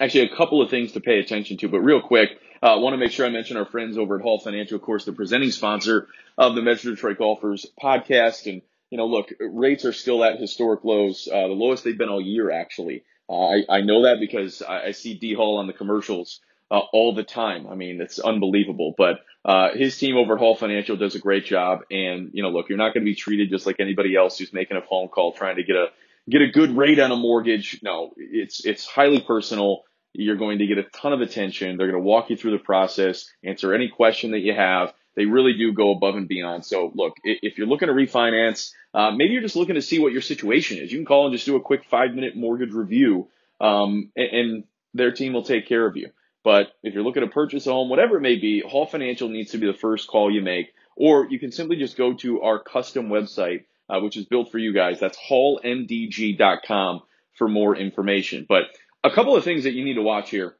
Actually, 0.00 0.30
a 0.32 0.36
couple 0.36 0.62
of 0.62 0.70
things 0.70 0.92
to 0.92 1.00
pay 1.00 1.18
attention 1.18 1.58
to, 1.58 1.68
but 1.68 1.80
real 1.80 2.00
quick, 2.00 2.30
I 2.62 2.68
uh, 2.68 2.78
want 2.78 2.94
to 2.94 2.98
make 2.98 3.10
sure 3.10 3.26
I 3.26 3.30
mention 3.30 3.56
our 3.56 3.66
friends 3.66 3.98
over 3.98 4.16
at 4.16 4.22
Hall 4.22 4.38
Financial, 4.38 4.76
of 4.76 4.82
course, 4.82 5.04
the 5.04 5.12
presenting 5.12 5.50
sponsor 5.50 6.08
of 6.38 6.54
the 6.54 6.62
Metro 6.62 6.92
Detroit 6.92 7.18
Golfers 7.18 7.66
podcast. 7.82 8.50
And 8.50 8.62
you 8.90 8.98
know, 8.98 9.06
look, 9.06 9.32
rates 9.40 9.84
are 9.84 9.92
still 9.92 10.22
at 10.24 10.38
historic 10.38 10.84
lows, 10.84 11.28
uh, 11.32 11.46
the 11.46 11.54
lowest 11.54 11.84
they've 11.84 11.96
been 11.96 12.08
all 12.08 12.20
year, 12.20 12.50
actually. 12.50 13.04
Uh, 13.28 13.46
I, 13.46 13.62
I 13.68 13.80
know 13.82 14.02
that 14.04 14.18
because 14.20 14.62
I, 14.62 14.86
I 14.86 14.90
see 14.90 15.14
D 15.14 15.34
Hall 15.34 15.58
on 15.58 15.68
the 15.68 15.72
commercials 15.72 16.40
uh, 16.70 16.80
all 16.92 17.14
the 17.14 17.22
time. 17.22 17.66
I 17.68 17.74
mean, 17.74 18.00
it's 18.00 18.18
unbelievable. 18.18 18.94
But 18.98 19.20
uh, 19.44 19.70
his 19.74 19.96
team 19.96 20.16
over 20.16 20.34
at 20.34 20.38
Hall 20.40 20.56
Financial 20.56 20.96
does 20.96 21.14
a 21.14 21.20
great 21.20 21.44
job. 21.46 21.80
And 21.90 22.30
you 22.32 22.42
know, 22.42 22.50
look, 22.50 22.68
you're 22.68 22.78
not 22.78 22.94
going 22.94 23.04
to 23.04 23.10
be 23.10 23.14
treated 23.14 23.50
just 23.50 23.66
like 23.66 23.76
anybody 23.78 24.16
else 24.16 24.38
who's 24.38 24.52
making 24.52 24.76
a 24.76 24.82
phone 24.82 25.08
call 25.08 25.32
trying 25.32 25.56
to 25.56 25.62
get 25.62 25.76
a 25.76 25.86
get 26.28 26.42
a 26.42 26.50
good 26.50 26.76
rate 26.76 26.98
on 26.98 27.10
a 27.10 27.16
mortgage. 27.16 27.80
No, 27.82 28.12
it's 28.16 28.64
it's 28.64 28.86
highly 28.86 29.20
personal. 29.20 29.84
You're 30.12 30.36
going 30.36 30.58
to 30.58 30.66
get 30.66 30.78
a 30.78 30.82
ton 30.82 31.12
of 31.12 31.20
attention. 31.20 31.76
They're 31.76 31.90
going 31.90 32.02
to 32.02 32.06
walk 32.06 32.30
you 32.30 32.36
through 32.36 32.52
the 32.52 32.64
process, 32.64 33.30
answer 33.44 33.72
any 33.72 33.88
question 33.88 34.32
that 34.32 34.40
you 34.40 34.52
have. 34.52 34.92
They 35.20 35.26
really 35.26 35.52
do 35.52 35.74
go 35.74 35.90
above 35.90 36.14
and 36.14 36.26
beyond. 36.26 36.64
So 36.64 36.90
look, 36.94 37.18
if 37.24 37.58
you're 37.58 37.66
looking 37.66 37.88
to 37.88 37.92
refinance, 37.92 38.72
uh, 38.94 39.10
maybe 39.10 39.34
you're 39.34 39.42
just 39.42 39.54
looking 39.54 39.74
to 39.74 39.82
see 39.82 39.98
what 39.98 40.12
your 40.12 40.22
situation 40.22 40.78
is. 40.78 40.90
You 40.90 40.96
can 40.96 41.04
call 41.04 41.26
and 41.26 41.34
just 41.34 41.44
do 41.44 41.56
a 41.56 41.60
quick 41.60 41.84
five 41.84 42.14
minute 42.14 42.36
mortgage 42.36 42.72
review, 42.72 43.28
um, 43.60 44.10
and, 44.16 44.28
and 44.32 44.64
their 44.94 45.12
team 45.12 45.34
will 45.34 45.42
take 45.42 45.68
care 45.68 45.84
of 45.84 45.94
you. 45.98 46.08
But 46.42 46.68
if 46.82 46.94
you're 46.94 47.02
looking 47.02 47.20
to 47.20 47.28
purchase 47.28 47.66
a 47.66 47.70
home, 47.70 47.90
whatever 47.90 48.16
it 48.16 48.22
may 48.22 48.36
be, 48.36 48.62
Hall 48.62 48.86
Financial 48.86 49.28
needs 49.28 49.50
to 49.50 49.58
be 49.58 49.66
the 49.66 49.76
first 49.76 50.08
call 50.08 50.30
you 50.30 50.40
make, 50.40 50.72
or 50.96 51.26
you 51.28 51.38
can 51.38 51.52
simply 51.52 51.76
just 51.76 51.98
go 51.98 52.14
to 52.14 52.40
our 52.40 52.58
custom 52.58 53.10
website, 53.10 53.64
uh, 53.90 54.00
which 54.00 54.16
is 54.16 54.24
built 54.24 54.50
for 54.50 54.56
you 54.56 54.72
guys. 54.72 55.00
That's 55.00 55.18
hallmdg.com 55.18 57.02
for 57.34 57.46
more 57.46 57.76
information. 57.76 58.46
But 58.48 58.62
a 59.04 59.10
couple 59.10 59.36
of 59.36 59.44
things 59.44 59.64
that 59.64 59.74
you 59.74 59.84
need 59.84 59.96
to 59.96 60.02
watch 60.02 60.30
here 60.30 60.56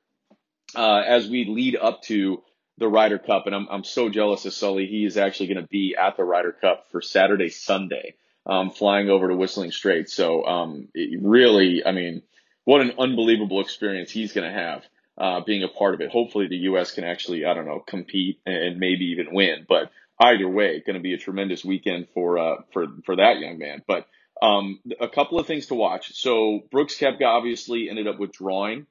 uh, 0.77 0.99
as 0.99 1.31
we 1.31 1.47
lead 1.47 1.77
up 1.77 2.03
to 2.03 2.43
the 2.81 2.89
Ryder 2.89 3.19
Cup, 3.19 3.47
and 3.47 3.55
I'm 3.55 3.69
I'm 3.71 3.85
so 3.85 4.09
jealous 4.09 4.47
of 4.47 4.55
Sully. 4.55 4.87
He 4.87 5.05
is 5.05 5.17
actually 5.17 5.49
going 5.49 5.63
to 5.63 5.69
be 5.69 5.95
at 5.97 6.17
the 6.17 6.25
Ryder 6.25 6.53
Cup 6.53 6.87
for 6.91 7.03
Saturday, 7.03 7.51
Sunday, 7.51 8.15
um, 8.47 8.71
flying 8.71 9.11
over 9.11 9.29
to 9.29 9.37
Whistling 9.37 9.71
Straits. 9.71 10.15
So 10.15 10.45
um, 10.47 10.89
really, 10.95 11.85
I 11.85 11.93
mean, 11.93 12.23
what 12.65 12.81
an 12.81 12.95
unbelievable 12.99 13.61
experience 13.61 14.11
he's 14.11 14.33
going 14.33 14.51
to 14.51 14.59
have 14.59 14.85
uh, 15.19 15.41
being 15.43 15.63
a 15.63 15.69
part 15.69 15.95
of 15.95 16.01
it. 16.01 16.11
Hopefully, 16.11 16.49
the 16.49 16.57
U.S. 16.57 16.91
can 16.91 17.05
actually, 17.05 17.45
I 17.45 17.53
don't 17.53 17.67
know, 17.67 17.81
compete 17.87 18.41
and 18.47 18.81
maybe 18.81 19.11
even 19.11 19.35
win. 19.35 19.67
But 19.69 19.91
either 20.19 20.49
way, 20.49 20.83
going 20.85 20.95
to 20.95 21.03
be 21.03 21.13
a 21.13 21.19
tremendous 21.19 21.63
weekend 21.63 22.09
for 22.15 22.39
uh, 22.39 22.57
for 22.73 22.87
for 23.05 23.17
that 23.17 23.41
young 23.41 23.59
man. 23.59 23.83
But 23.87 24.07
um, 24.41 24.81
a 24.99 25.09
couple 25.09 25.39
of 25.39 25.47
things 25.47 25.67
to 25.67 25.75
watch. 25.75 26.15
So 26.15 26.61
Brooks 26.71 26.97
Koepka 26.97 27.27
obviously 27.27 27.91
ended 27.91 28.09
up 28.09 28.19
withdrawing, 28.19 28.87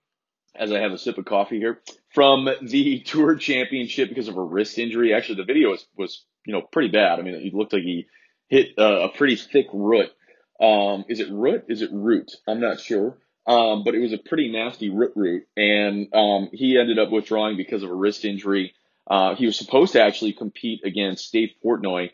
as 0.55 0.71
I 0.71 0.79
have 0.79 0.91
a 0.91 0.97
sip 0.97 1.17
of 1.17 1.25
coffee 1.25 1.57
here, 1.57 1.81
from 2.13 2.49
the 2.61 2.99
Tour 3.05 3.35
Championship 3.35 4.09
because 4.09 4.27
of 4.27 4.37
a 4.37 4.41
wrist 4.41 4.77
injury. 4.77 5.13
Actually, 5.13 5.35
the 5.35 5.45
video 5.45 5.69
was 5.69 5.85
was 5.95 6.23
you 6.45 6.53
know 6.53 6.61
pretty 6.61 6.89
bad. 6.89 7.19
I 7.19 7.21
mean, 7.21 7.35
it 7.35 7.53
looked 7.53 7.73
like 7.73 7.83
he 7.83 8.07
hit 8.47 8.73
a, 8.77 9.03
a 9.03 9.09
pretty 9.09 9.35
thick 9.35 9.67
root. 9.73 10.11
Um, 10.59 11.05
is 11.07 11.19
it 11.19 11.31
root? 11.31 11.65
Is 11.69 11.81
it 11.81 11.89
root? 11.91 12.31
I'm 12.47 12.59
not 12.59 12.79
sure. 12.79 13.17
Um, 13.47 13.83
but 13.83 13.95
it 13.95 13.99
was 13.99 14.13
a 14.13 14.17
pretty 14.17 14.51
nasty 14.51 14.89
root 14.89 15.13
root, 15.15 15.47
and 15.57 16.13
um, 16.13 16.49
he 16.53 16.77
ended 16.77 16.99
up 16.99 17.09
withdrawing 17.09 17.57
because 17.57 17.81
of 17.81 17.89
a 17.89 17.95
wrist 17.95 18.23
injury. 18.25 18.73
Uh, 19.07 19.33
he 19.33 19.47
was 19.47 19.57
supposed 19.57 19.93
to 19.93 20.03
actually 20.03 20.33
compete 20.33 20.81
against 20.83 21.33
Dave 21.33 21.49
Portnoy 21.65 22.11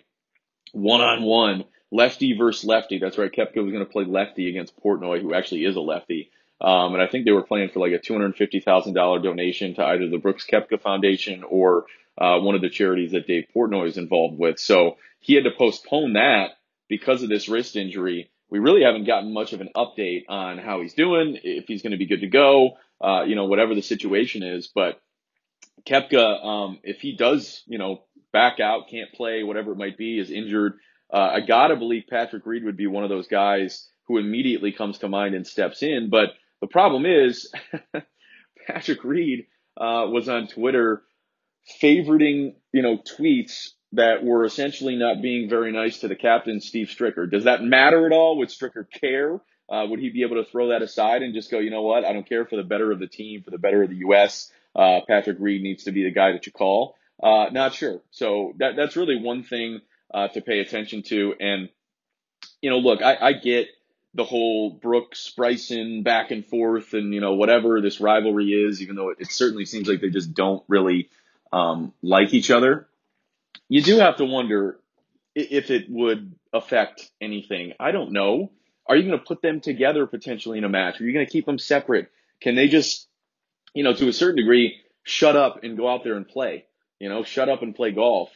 one 0.76 1.02
on 1.02 1.24
one, 1.24 1.66
lefty 1.92 2.38
versus 2.38 2.66
lefty. 2.66 3.00
That's 3.00 3.18
right. 3.18 3.32
Koepka 3.32 3.64
was 3.64 3.72
going 3.72 3.86
to 3.86 3.92
play 3.92 4.06
lefty 4.06 4.50
against 4.50 4.80
Portnoy, 4.82 5.22
who 5.22 5.34
actually 5.34 5.66
is 5.66 5.76
a 5.76 5.82
lefty. 5.82 6.32
Um, 6.62 6.94
and 6.94 7.02
I 7.02 7.08
think 7.08 7.26
they 7.26 7.32
were 7.32 7.44
playing 7.44 7.70
for 7.70 7.80
like 7.80 7.92
a 7.92 8.00
$250,000 8.00 9.24
donation 9.24 9.76
to 9.76 9.84
either 9.84 10.10
the 10.10 10.18
Brooks 10.18 10.46
Koepka 10.50 10.82
Foundation 10.82 11.44
or 11.44 11.86
uh, 12.18 12.40
one 12.40 12.56
of 12.56 12.62
the 12.62 12.70
charities 12.70 13.12
that 13.12 13.28
Dave 13.28 13.48
Portnoy 13.56 13.88
is 13.88 13.98
involved 13.98 14.40
with. 14.40 14.60
So 14.60 14.98
he 15.20 15.34
had 15.34 15.44
to 15.44 15.52
postpone 15.52 16.14
that 16.14 16.52
because 16.88 17.24
of 17.24 17.30
this 17.30 17.50
wrist 17.50 17.76
injury. 17.76 18.30
We 18.50 18.60
really 18.60 18.84
haven't 18.84 19.06
gotten 19.06 19.34
much 19.34 19.54
of 19.54 19.62
an 19.62 19.70
update 19.76 20.26
on 20.30 20.58
how 20.58 20.82
he's 20.82 20.94
doing, 20.94 21.38
if 21.44 21.66
he's 21.68 21.82
going 21.82 21.92
to 21.92 21.98
be 21.98 22.06
good 22.06 22.22
to 22.22 22.28
go, 22.28 22.78
uh, 23.02 23.24
you 23.28 23.36
know, 23.36 23.46
whatever 23.46 23.76
the 23.76 23.82
situation 23.82 24.44
is. 24.44 24.68
But 24.74 25.02
Koepka, 25.86 26.46
um, 26.46 26.80
if 26.84 27.02
he 27.02 27.18
does, 27.18 27.64
you 27.66 27.78
know, 27.78 28.04
back 28.32 28.60
out, 28.60 28.88
can't 28.90 29.12
play, 29.14 29.44
whatever 29.44 29.74
it 29.74 29.78
might 29.78 29.98
be, 29.98 30.20
is 30.20 30.32
injured, 30.32 30.78
uh, 31.12 31.30
I 31.34 31.42
gotta 31.42 31.76
believe 31.76 32.06
Patrick 32.10 32.46
Reed 32.46 32.64
would 32.66 32.78
be 32.78 32.88
one 32.88 33.04
of 33.04 33.10
those 33.10 33.28
guys 33.28 33.88
who 34.08 34.18
immediately 34.18 34.72
comes 34.72 35.00
to 35.00 35.10
mind 35.10 35.36
and 35.36 35.46
steps 35.46 35.84
in. 35.84 36.10
But 36.10 36.30
the 36.62 36.68
problem 36.68 37.06
is, 37.06 37.52
Patrick 38.68 39.04
Reed 39.04 39.48
uh, 39.78 40.08
was 40.10 40.30
on 40.30 40.48
Twitter 40.48 41.04
favoriting, 41.82 42.56
you 42.72 42.82
know, 42.82 42.98
tweets 42.98 43.70
that 43.94 44.24
were 44.24 44.46
essentially 44.46 44.96
not 44.96 45.22
being 45.22 45.50
very 45.50 45.72
nice 45.72 46.00
to 46.00 46.08
the 46.08 46.16
captain, 46.16 46.60
Steve 46.62 46.88
Stricker. 46.88 47.30
Does 47.30 47.46
that 47.46 47.64
matter 47.64 48.06
at 48.06 48.12
all? 48.12 48.38
Would 48.40 48.50
Stricker 48.50 48.86
care? 48.90 49.40
Uh, 49.68 49.86
would 49.90 50.00
he 50.00 50.10
be 50.10 50.22
able 50.22 50.44
to 50.44 50.50
throw 50.50 50.70
that 50.70 50.82
aside 50.82 51.24
and 51.24 51.34
just 51.34 51.50
go, 51.50 51.60
you 51.60 51.72
know 51.72 51.82
what? 51.82 52.06
I 52.06 52.14
don't 52.14 52.28
care 52.28 52.46
for 52.46 52.56
the 52.56 52.64
better 52.64 52.92
of 52.92 53.00
the 53.00 53.08
team, 53.08 53.42
for 53.42 53.52
the 53.52 53.58
better 53.58 53.82
of 53.82 53.90
the 53.90 53.98
U.S. 53.98 54.52
Uh, 54.76 55.00
Patrick 55.08 55.38
Reed 55.40 55.64
needs 55.64 55.86
to 55.86 55.92
be 55.92 56.04
the 56.04 56.12
guy 56.12 56.34
that 56.34 56.46
you 56.46 56.52
call. 56.52 56.96
Uh, 57.22 57.48
not 57.52 57.74
sure. 57.74 58.02
So 58.12 58.54
that 58.58 58.76
that's 58.76 58.96
really 58.96 59.20
one 59.20 59.44
thing 59.44 59.82
uh, 60.14 60.28
to 60.30 60.42
pay 60.42 60.60
attention 60.60 61.02
to. 61.04 61.34
And 61.40 61.70
you 62.62 62.70
know, 62.70 62.78
look, 62.78 63.02
I, 63.02 63.16
I 63.16 63.34
get 63.34 63.68
the 64.16 64.24
whole 64.24 64.72
Brooks 64.72 65.30
Bryson 65.36 66.02
back 66.02 66.32
and 66.32 66.46
forth, 66.46 66.94
and 66.94 67.14
you 67.14 67.22
know 67.22 67.36
whatever 67.36 67.82
this 67.82 68.00
rivalry 68.00 68.52
is, 68.52 68.82
even 68.82 68.96
though 68.96 69.10
it, 69.10 69.18
it 69.20 69.32
certainly 69.32 69.66
seems 69.66 69.88
like 69.88 70.02
they 70.02 70.10
just 70.10 70.34
don't 70.34 70.64
really 70.68 71.10
um, 71.52 71.94
like 72.02 72.34
each 72.34 72.50
other. 72.50 72.88
You 73.68 73.82
do 73.82 74.00
have 74.00 74.18
to 74.18 74.26
wonder 74.26 74.80
if 75.36 75.70
it 75.70 75.90
would 75.90 76.34
affect 76.54 77.12
anything. 77.20 77.74
I 77.80 77.92
don't 77.92 78.14
know. 78.14 78.52
Are 78.88 78.96
you 78.96 79.04
going 79.04 79.20
to 79.20 79.26
put 79.26 79.42
them 79.42 79.60
together 79.60 80.06
potentially 80.06 80.58
in 80.58 80.64
a 80.64 80.70
match? 80.70 81.02
Are 81.02 81.04
you 81.04 81.14
going 81.14 81.26
to 81.26 81.32
keep 81.32 81.46
them 81.46 81.60
separate? 81.60 82.10
Can 82.40 82.56
they 82.56 82.68
just, 82.68 83.08
you 83.74 83.84
know, 83.84 83.94
to 83.94 84.08
a 84.08 84.14
certain 84.14 84.38
degree, 84.38 84.78
shut 85.04 85.36
up 85.36 85.64
and 85.64 85.76
go 85.76 85.90
out 85.90 86.04
there 86.04 86.16
and 86.16 86.28
play? 86.28 86.66
You 87.00 87.10
know, 87.10 87.24
shut 87.24 87.50
up 87.50 87.64
and 87.64 87.76
play 87.76 87.92
golf. 87.92 88.30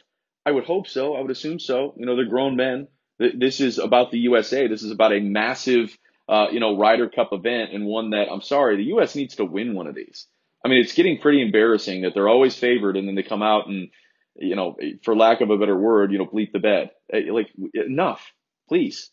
I 0.44 0.50
would 0.50 0.64
hope 0.64 0.88
so. 0.88 1.14
I 1.14 1.20
would 1.20 1.30
assume 1.30 1.58
so. 1.58 1.94
You 1.96 2.04
know, 2.04 2.16
they're 2.16 2.24
grown 2.26 2.56
men. 2.56 2.88
This 3.20 3.60
is 3.60 3.78
about 3.78 4.10
the 4.10 4.18
USA. 4.18 4.66
This 4.66 4.82
is 4.82 4.90
about 4.90 5.12
a 5.12 5.20
massive, 5.20 5.96
uh, 6.26 6.46
you 6.50 6.58
know, 6.58 6.78
Ryder 6.78 7.10
Cup 7.10 7.32
event 7.32 7.72
and 7.74 7.84
one 7.84 8.10
that 8.10 8.28
I'm 8.32 8.40
sorry, 8.40 8.76
the 8.76 8.84
U.S. 8.84 9.14
needs 9.14 9.36
to 9.36 9.44
win 9.44 9.74
one 9.74 9.86
of 9.86 9.94
these. 9.94 10.26
I 10.64 10.68
mean, 10.68 10.80
it's 10.80 10.94
getting 10.94 11.20
pretty 11.20 11.42
embarrassing 11.42 12.02
that 12.02 12.14
they're 12.14 12.28
always 12.28 12.56
favored 12.56 12.96
and 12.96 13.06
then 13.06 13.14
they 13.14 13.22
come 13.22 13.42
out 13.42 13.66
and, 13.66 13.90
you 14.36 14.56
know, 14.56 14.76
for 15.04 15.14
lack 15.14 15.42
of 15.42 15.50
a 15.50 15.58
better 15.58 15.76
word, 15.76 16.12
you 16.12 16.18
know, 16.18 16.26
bleep 16.26 16.52
the 16.52 16.58
bed. 16.58 16.90
Like, 17.12 17.50
enough, 17.74 18.32
please. 18.68 19.10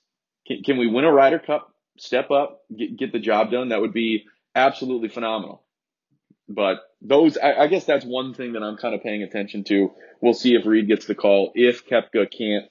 Can, 0.48 0.64
can 0.64 0.78
we 0.78 0.88
win 0.88 1.06
a 1.06 1.12
Ryder 1.12 1.40
Cup? 1.40 1.74
Step 1.98 2.32
up, 2.32 2.62
get, 2.78 2.98
get 2.98 3.12
the 3.12 3.20
job 3.20 3.52
done. 3.52 3.70
That 3.70 3.82
would 3.82 3.94
be 3.94 4.26
absolutely 4.56 5.10
phenomenal. 5.10 5.64
But 6.48 6.78
those, 7.02 7.38
I, 7.38 7.54
I 7.54 7.68
guess 7.68 7.84
that's 7.84 8.06
one 8.06 8.34
thing 8.34 8.54
that 8.54 8.64
I'm 8.64 8.78
kind 8.78 8.96
of 8.96 9.04
paying 9.04 9.24
attention 9.24 9.66
to. 9.66 9.92
We'll 10.22 10.34
see 10.34 10.54
if 10.56 10.66
Reed 10.66 10.88
gets 10.88 11.08
the 11.08 11.16
call, 11.16 11.52
if 11.56 11.86
Koepka 11.86 12.32
can't 12.32 12.66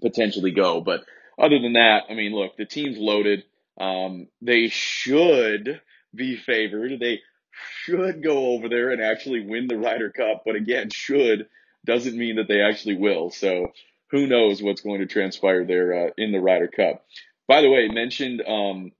potentially 0.00 0.50
go. 0.50 0.80
But 0.80 1.04
other 1.38 1.58
than 1.58 1.74
that, 1.74 2.04
I 2.10 2.14
mean, 2.14 2.32
look, 2.32 2.56
the 2.56 2.64
team's 2.64 2.98
loaded. 2.98 3.44
Um, 3.78 4.28
they 4.42 4.68
should 4.68 5.80
be 6.14 6.36
favored. 6.36 6.98
They 7.00 7.20
should 7.84 8.22
go 8.22 8.48
over 8.48 8.68
there 8.68 8.90
and 8.90 9.02
actually 9.02 9.46
win 9.46 9.66
the 9.68 9.78
Ryder 9.78 10.10
Cup. 10.10 10.42
But 10.44 10.56
again, 10.56 10.90
should 10.90 11.48
doesn't 11.84 12.16
mean 12.16 12.36
that 12.36 12.48
they 12.48 12.60
actually 12.60 12.96
will. 12.96 13.30
So 13.30 13.72
who 14.10 14.26
knows 14.26 14.62
what's 14.62 14.80
going 14.80 15.00
to 15.00 15.06
transpire 15.06 15.64
there 15.64 16.08
uh, 16.08 16.10
in 16.16 16.32
the 16.32 16.40
Ryder 16.40 16.68
Cup. 16.68 17.04
By 17.46 17.62
the 17.62 17.70
way, 17.70 17.88
mentioned 17.88 18.42
um, 18.46 18.92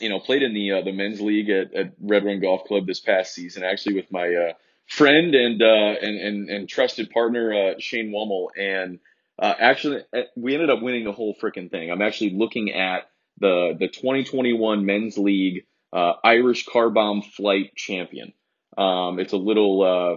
you 0.00 0.08
know, 0.08 0.18
played 0.18 0.42
in 0.42 0.54
the 0.54 0.72
uh, 0.72 0.82
the 0.82 0.92
men's 0.92 1.20
league 1.20 1.50
at, 1.50 1.72
at 1.74 1.92
Red 2.00 2.24
Run 2.24 2.40
Golf 2.40 2.64
Club 2.64 2.86
this 2.86 3.00
past 3.00 3.34
season, 3.34 3.62
actually 3.62 3.94
with 3.94 4.10
my 4.10 4.34
uh, 4.34 4.52
friend 4.86 5.34
and, 5.34 5.62
uh, 5.62 5.94
and 6.00 6.20
and 6.20 6.50
and 6.50 6.68
trusted 6.68 7.10
partner 7.10 7.52
uh, 7.54 7.74
Shane 7.78 8.10
Wummel, 8.10 8.48
and 8.58 8.98
uh, 9.38 9.54
actually 9.58 10.02
uh, 10.12 10.22
we 10.36 10.54
ended 10.54 10.70
up 10.70 10.82
winning 10.82 11.04
the 11.04 11.12
whole 11.12 11.34
freaking 11.34 11.70
thing. 11.70 11.90
I'm 11.90 12.02
actually 12.02 12.30
looking 12.30 12.72
at 12.72 13.08
the 13.40 13.76
the 13.78 13.88
2021 13.88 14.86
men's 14.86 15.18
league 15.18 15.64
uh, 15.94 16.14
Irish 16.24 16.66
Car 16.66 16.90
Bomb 16.90 17.22
Flight 17.22 17.74
Champion. 17.76 18.32
Um, 18.76 19.20
it's 19.20 19.32
a 19.32 19.38
little 19.38 19.82
uh, 19.82 20.16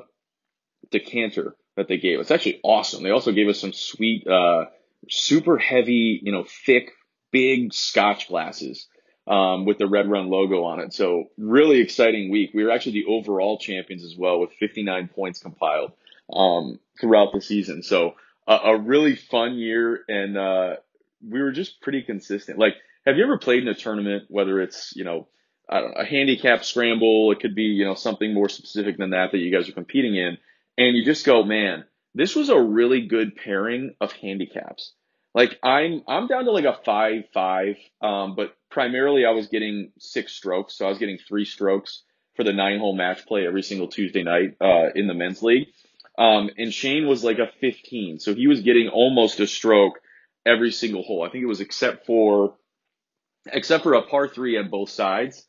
decanter 0.89 1.55
that 1.75 1.88
they 1.88 1.97
gave. 1.97 2.19
Us. 2.19 2.25
It's 2.25 2.31
actually 2.31 2.59
awesome. 2.63 3.03
They 3.03 3.12
also 3.12 3.31
gave 3.31 3.47
us 3.47 3.59
some 3.59 3.74
sweet, 3.74 4.27
uh, 4.27 4.65
super 5.09 5.57
heavy, 5.59 6.19
you 6.24 6.31
know, 6.31 6.45
thick, 6.65 6.91
big 7.31 7.74
Scotch 7.74 8.27
glasses 8.27 8.88
um, 9.27 9.65
with 9.65 9.77
the 9.77 9.88
Red 9.88 10.09
Run 10.09 10.29
logo 10.29 10.63
on 10.63 10.79
it. 10.79 10.93
So 10.93 11.25
really 11.38 11.79
exciting 11.79 12.31
week. 12.31 12.51
We 12.55 12.63
were 12.63 12.71
actually 12.71 12.93
the 12.93 13.05
overall 13.05 13.59
champions 13.59 14.03
as 14.03 14.15
well 14.17 14.39
with 14.39 14.53
59 14.53 15.09
points 15.09 15.39
compiled 15.39 15.91
um, 16.33 16.79
throughout 17.00 17.33
the 17.33 17.41
season. 17.41 17.83
So 17.83 18.15
a, 18.48 18.54
a 18.54 18.77
really 18.77 19.16
fun 19.16 19.58
year, 19.58 20.04
and 20.08 20.38
uh, 20.38 20.75
we 21.27 21.42
were 21.42 21.51
just 21.51 21.82
pretty 21.82 22.01
consistent. 22.01 22.58
Like, 22.58 22.75
have 23.06 23.18
you 23.18 23.24
ever 23.24 23.38
played 23.38 23.63
in 23.63 23.70
a 23.70 23.75
tournament, 23.75 24.25
whether 24.30 24.62
it's 24.62 24.94
you 24.96 25.04
know 25.04 25.27
I 25.70 25.82
don't 25.82 25.92
know, 25.92 26.01
a 26.01 26.06
handicap 26.06 26.63
scramble, 26.63 27.32
it 27.32 27.39
could 27.39 27.56
be 27.56 27.63
you 27.63 27.86
know 27.86 27.96
something 27.96 28.34
more 28.34 28.50
specific 28.50 28.98
than 28.98 29.12
that 29.12 29.32
that 29.32 29.39
you 29.39 29.51
guys 29.51 29.70
are 29.70 29.74
competing 29.74 30.16
in, 30.16 30.38
and 30.77 30.96
you 30.96 31.04
just 31.04 31.25
go, 31.25 31.44
man, 31.44 31.84
this 32.16 32.36
was 32.36 32.50
a 32.50 32.60
really 32.60 33.01
good 33.08 33.36
pairing 33.36 33.94
of 34.00 34.12
handicaps. 34.13 34.94
Like 35.36 35.60
I'm 35.62 36.04
I'm 36.08 36.27
down 36.27 36.46
to 36.46 36.51
like 36.51 36.66
a 36.66 36.80
five 36.84 37.25
five, 37.34 37.75
um, 38.01 38.36
but 38.36 38.56
primarily 38.72 39.25
I 39.25 39.32
was 39.32 39.48
getting 39.48 39.92
six 40.00 40.34
strokes, 40.34 40.75
so 40.75 40.86
I 40.86 40.89
was 40.89 40.98
getting 40.98 41.18
three 41.18 41.46
strokes 41.46 42.04
for 42.36 42.44
the 42.44 42.54
nine 42.54 42.80
hole 42.80 42.96
match 42.96 43.25
play 43.25 43.46
every 43.46 43.63
single 43.63 43.88
Tuesday 43.88 44.24
night 44.24 44.56
uh, 44.62 44.89
in 44.96 45.08
the 45.08 45.13
men's 45.13 45.44
league. 45.44 45.68
Um, 46.17 46.50
and 46.57 46.74
Shane 46.74 47.07
was 47.07 47.24
like 47.24 47.38
a 47.39 47.51
15, 47.62 48.19
so 48.19 48.33
he 48.33 48.47
was 48.47 48.62
getting 48.62 48.89
almost 48.89 49.39
a 49.39 49.47
stroke 49.47 50.00
every 50.45 50.71
single 50.71 51.03
hole. 51.03 51.24
I 51.24 51.29
think 51.29 51.43
it 51.43 51.47
was 51.47 51.62
except 51.62 52.05
for 52.05 52.55
except 53.53 53.83
for 53.83 53.93
a 53.93 54.01
par 54.01 54.27
three 54.27 54.57
on 54.57 54.69
both 54.69 54.89
sides, 54.89 55.45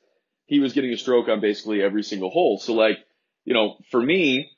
he 0.46 0.60
was 0.60 0.72
getting 0.72 0.92
a 0.92 0.96
stroke 0.96 1.28
on 1.28 1.40
basically 1.40 1.82
every 1.82 2.02
single 2.02 2.30
hole. 2.30 2.58
So 2.58 2.74
like, 2.74 2.98
you 3.44 3.54
know, 3.54 3.76
for 3.90 4.00
me, 4.00 4.50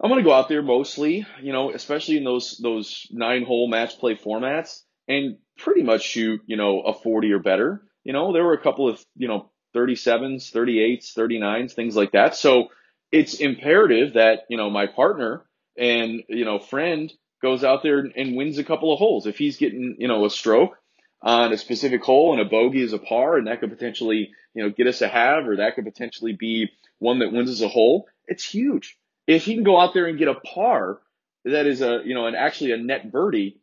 I'm 0.00 0.10
going 0.10 0.22
to 0.22 0.28
go 0.28 0.34
out 0.34 0.48
there 0.48 0.62
mostly, 0.62 1.26
you 1.40 1.52
know, 1.52 1.70
especially 1.70 2.18
in 2.18 2.24
those 2.24 2.58
those 2.58 3.06
nine 3.10 3.44
hole 3.44 3.68
match 3.68 3.98
play 3.98 4.14
formats, 4.14 4.82
and 5.08 5.38
pretty 5.58 5.82
much 5.82 6.02
shoot, 6.02 6.42
you 6.46 6.56
know, 6.56 6.80
a 6.80 6.92
40 6.92 7.32
or 7.32 7.38
better. 7.38 7.82
You 8.04 8.12
know, 8.12 8.32
there 8.32 8.44
were 8.44 8.52
a 8.52 8.62
couple 8.62 8.88
of, 8.88 9.04
you 9.16 9.26
know, 9.26 9.50
37s, 9.74 10.52
38s, 10.52 11.14
39s, 11.16 11.72
things 11.72 11.96
like 11.96 12.12
that. 12.12 12.36
So 12.36 12.68
it's 13.12 13.34
imperative 13.34 14.14
that 14.14 14.40
you 14.48 14.56
know 14.56 14.70
my 14.70 14.86
partner 14.86 15.44
and 15.78 16.22
you 16.28 16.44
know 16.44 16.58
friend 16.58 17.12
goes 17.42 17.64
out 17.64 17.82
there 17.82 17.98
and 17.98 18.36
wins 18.36 18.58
a 18.58 18.64
couple 18.64 18.92
of 18.92 18.98
holes. 18.98 19.26
If 19.26 19.38
he's 19.38 19.56
getting 19.56 19.96
you 19.98 20.08
know 20.08 20.24
a 20.24 20.30
stroke 20.30 20.78
on 21.22 21.52
a 21.52 21.58
specific 21.58 22.02
hole 22.02 22.32
and 22.32 22.40
a 22.40 22.44
bogey 22.44 22.82
is 22.82 22.92
a 22.92 22.98
par, 22.98 23.36
and 23.36 23.46
that 23.46 23.60
could 23.60 23.70
potentially 23.70 24.30
you 24.54 24.62
know 24.62 24.70
get 24.70 24.86
us 24.86 25.02
a 25.02 25.08
have, 25.08 25.46
or 25.48 25.56
that 25.56 25.74
could 25.74 25.84
potentially 25.84 26.32
be 26.32 26.70
one 26.98 27.18
that 27.20 27.32
wins 27.32 27.50
us 27.50 27.60
a 27.60 27.68
hole. 27.68 28.06
It's 28.26 28.44
huge 28.44 28.98
if 29.26 29.44
he 29.44 29.54
can 29.54 29.64
go 29.64 29.80
out 29.80 29.94
there 29.94 30.06
and 30.06 30.18
get 30.18 30.28
a 30.28 30.34
par 30.34 31.00
that 31.44 31.66
is 31.66 31.82
a 31.82 32.00
you 32.04 32.14
know 32.14 32.26
and 32.26 32.36
actually 32.36 32.72
a 32.72 32.76
net 32.76 33.10
birdie, 33.10 33.60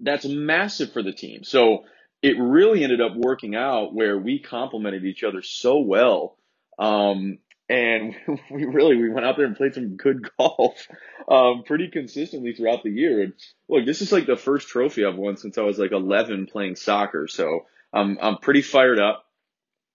that's 0.00 0.24
massive 0.24 0.92
for 0.92 1.02
the 1.02 1.12
team. 1.12 1.44
So 1.44 1.84
it 2.22 2.38
really 2.38 2.82
ended 2.82 3.00
up 3.00 3.14
working 3.16 3.54
out 3.54 3.94
where 3.94 4.18
we 4.18 4.38
complemented 4.38 5.04
each 5.04 5.24
other 5.24 5.42
so 5.42 5.80
well. 5.80 6.36
Um, 6.78 7.38
and 7.68 8.14
we 8.50 8.64
really 8.64 8.96
we 8.96 9.10
went 9.10 9.26
out 9.26 9.36
there 9.36 9.46
and 9.46 9.56
played 9.56 9.74
some 9.74 9.96
good 9.96 10.28
golf 10.38 10.88
um, 11.28 11.62
pretty 11.64 11.88
consistently 11.88 12.52
throughout 12.52 12.82
the 12.82 12.90
year. 12.90 13.22
And 13.22 13.32
look, 13.68 13.86
this 13.86 14.02
is 14.02 14.12
like 14.12 14.26
the 14.26 14.36
first 14.36 14.68
trophy 14.68 15.04
I've 15.04 15.16
won 15.16 15.36
since 15.36 15.58
I 15.58 15.62
was 15.62 15.78
like 15.78 15.92
11 15.92 16.46
playing 16.46 16.76
soccer, 16.76 17.26
so 17.28 17.66
I'm 17.92 18.18
I'm 18.20 18.38
pretty 18.38 18.62
fired 18.62 18.98
up. 18.98 19.24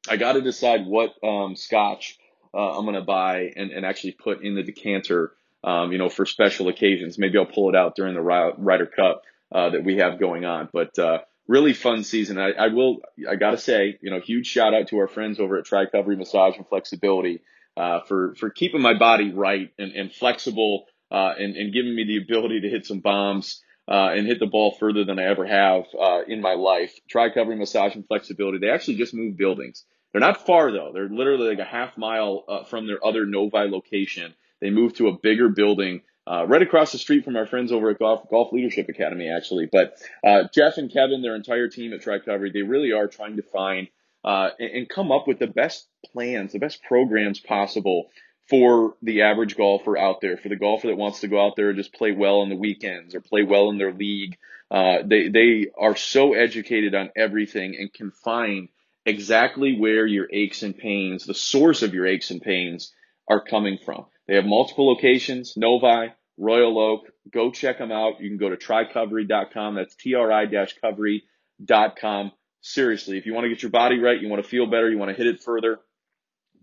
I 0.07 0.17
got 0.17 0.33
to 0.33 0.41
decide 0.41 0.85
what 0.85 1.13
um, 1.23 1.55
scotch 1.55 2.17
uh, 2.53 2.77
I'm 2.77 2.85
gonna 2.85 3.01
buy 3.01 3.51
and, 3.55 3.71
and 3.71 3.85
actually 3.85 4.13
put 4.13 4.43
in 4.43 4.55
the 4.55 4.63
decanter, 4.63 5.33
um, 5.63 5.91
you 5.91 5.97
know, 5.97 6.09
for 6.09 6.25
special 6.25 6.67
occasions. 6.67 7.17
Maybe 7.17 7.37
I'll 7.37 7.45
pull 7.45 7.69
it 7.69 7.75
out 7.75 7.95
during 7.95 8.15
the 8.15 8.21
Ryder 8.21 8.87
Cup 8.87 9.23
uh, 9.51 9.69
that 9.71 9.83
we 9.83 9.97
have 9.97 10.19
going 10.19 10.45
on, 10.45 10.69
but. 10.71 10.97
Uh, 10.97 11.19
really 11.47 11.73
fun 11.73 12.03
season. 12.03 12.37
I, 12.37 12.51
I 12.51 12.67
will, 12.67 12.99
I 13.27 13.35
gotta 13.35 13.57
say, 13.57 13.97
you 14.03 14.11
know, 14.11 14.19
huge 14.19 14.45
shout 14.45 14.75
out 14.75 14.89
to 14.89 14.99
our 14.99 15.07
friends 15.07 15.39
over 15.39 15.57
at 15.57 15.65
Tri-Covery 15.65 16.15
Massage 16.15 16.55
and 16.57 16.67
Flexibility 16.67 17.41
uh, 17.79 18.01
for 18.01 18.35
for 18.35 18.49
keeping 18.49 18.81
my 18.81 18.97
body 18.97 19.31
right 19.31 19.71
and, 19.79 19.93
and 19.93 20.11
flexible 20.11 20.85
uh, 21.11 21.33
and, 21.39 21.55
and 21.55 21.73
giving 21.73 21.95
me 21.95 22.03
the 22.03 22.17
ability 22.17 22.61
to 22.61 22.69
hit 22.69 22.85
some 22.85 22.99
bombs 22.99 23.63
uh, 23.87 24.09
and 24.13 24.27
hit 24.27 24.39
the 24.39 24.45
ball 24.45 24.75
further 24.79 25.05
than 25.05 25.17
I 25.17 25.23
ever 25.23 25.45
have 25.45 25.85
uh, 25.99 26.21
in 26.27 26.41
my 26.41 26.53
life. 26.53 26.93
Tri-Covery 27.09 27.57
Massage 27.57 27.95
and 27.95 28.05
Flexibility. 28.05 28.59
They 28.59 28.69
actually 28.69 28.97
just 28.97 29.13
moved 29.13 29.37
buildings. 29.37 29.85
They're 30.11 30.19
not 30.19 30.45
far 30.45 30.71
though. 30.71 30.91
They're 30.93 31.09
literally 31.09 31.49
like 31.49 31.59
a 31.59 31.69
half 31.69 31.97
mile 31.97 32.43
uh, 32.47 32.63
from 32.65 32.85
their 32.85 33.03
other 33.03 33.25
Novi 33.25 33.69
location. 33.69 34.33
They 34.59 34.69
moved 34.69 34.97
to 34.97 35.07
a 35.07 35.17
bigger 35.17 35.49
building. 35.49 36.01
Uh, 36.27 36.45
right 36.45 36.61
across 36.61 36.91
the 36.91 36.97
street 36.99 37.25
from 37.25 37.35
our 37.35 37.47
friends 37.47 37.71
over 37.71 37.89
at 37.89 37.97
Golf, 37.97 38.29
Golf 38.29 38.53
Leadership 38.53 38.87
Academy, 38.87 39.31
actually. 39.35 39.67
But 39.71 39.95
uh, 40.23 40.43
Jeff 40.53 40.77
and 40.77 40.93
Kevin, 40.93 41.23
their 41.23 41.35
entire 41.35 41.69
team 41.69 41.91
at 41.91 42.01
Tri-Covery, 42.01 42.53
they 42.53 42.61
really 42.61 42.91
are 42.91 43.07
trying 43.07 43.37
to 43.37 43.41
find 43.41 43.87
uh, 44.23 44.49
and, 44.59 44.89
come 44.89 45.11
up 45.11 45.27
with 45.27 45.39
the 45.39 45.47
best 45.47 45.87
plans, 46.11 46.53
the 46.53 46.59
best 46.59 46.83
programs 46.83 47.39
possible 47.39 48.09
for 48.49 48.95
the 49.01 49.21
average 49.21 49.55
golfer 49.55 49.97
out 49.97 50.21
there, 50.21 50.37
for 50.37 50.49
the 50.49 50.55
golfer 50.55 50.87
that 50.87 50.97
wants 50.97 51.21
to 51.21 51.27
go 51.27 51.43
out 51.43 51.55
there 51.55 51.69
and 51.69 51.77
just 51.77 51.93
play 51.93 52.11
well 52.11 52.39
on 52.39 52.49
the 52.49 52.55
weekends 52.55 53.15
or 53.15 53.21
play 53.21 53.43
well 53.43 53.69
in 53.69 53.77
their 53.77 53.93
league. 53.93 54.37
Uh, 54.69 54.97
they 55.05 55.29
they 55.29 55.67
are 55.77 55.95
so 55.95 56.33
educated 56.33 56.93
on 56.95 57.09
everything 57.15 57.75
and 57.79 57.93
can 57.93 58.11
find 58.11 58.69
exactly 59.05 59.79
where 59.79 60.05
your 60.05 60.27
aches 60.31 60.63
and 60.63 60.77
pains, 60.77 61.25
the 61.25 61.33
source 61.33 61.81
of 61.81 61.93
your 61.93 62.05
aches 62.05 62.31
and 62.31 62.41
pains, 62.41 62.93
are 63.27 63.43
coming 63.43 63.77
from. 63.77 64.05
They 64.27 64.35
have 64.35 64.45
multiple 64.45 64.87
locations: 64.87 65.55
Novi, 65.55 66.11
Royal 66.37 66.77
Oak. 66.77 67.07
Go 67.31 67.51
check 67.51 67.77
them 67.77 67.91
out. 67.91 68.19
You 68.19 68.29
can 68.29 68.37
go 68.37 68.49
to 68.49 68.57
tricovery.com. 68.57 69.75
That's 69.75 69.95
tri-covery.com 69.95 72.31
seriously, 72.61 73.17
if 73.17 73.25
you 73.25 73.33
want 73.33 73.45
to 73.45 73.49
get 73.49 73.61
your 73.61 73.71
body 73.71 73.99
right, 73.99 74.19
you 74.19 74.29
want 74.29 74.43
to 74.43 74.49
feel 74.49 74.65
better, 74.65 74.89
you 74.89 74.97
want 74.97 75.09
to 75.09 75.17
hit 75.17 75.27
it 75.27 75.41
further, 75.41 75.79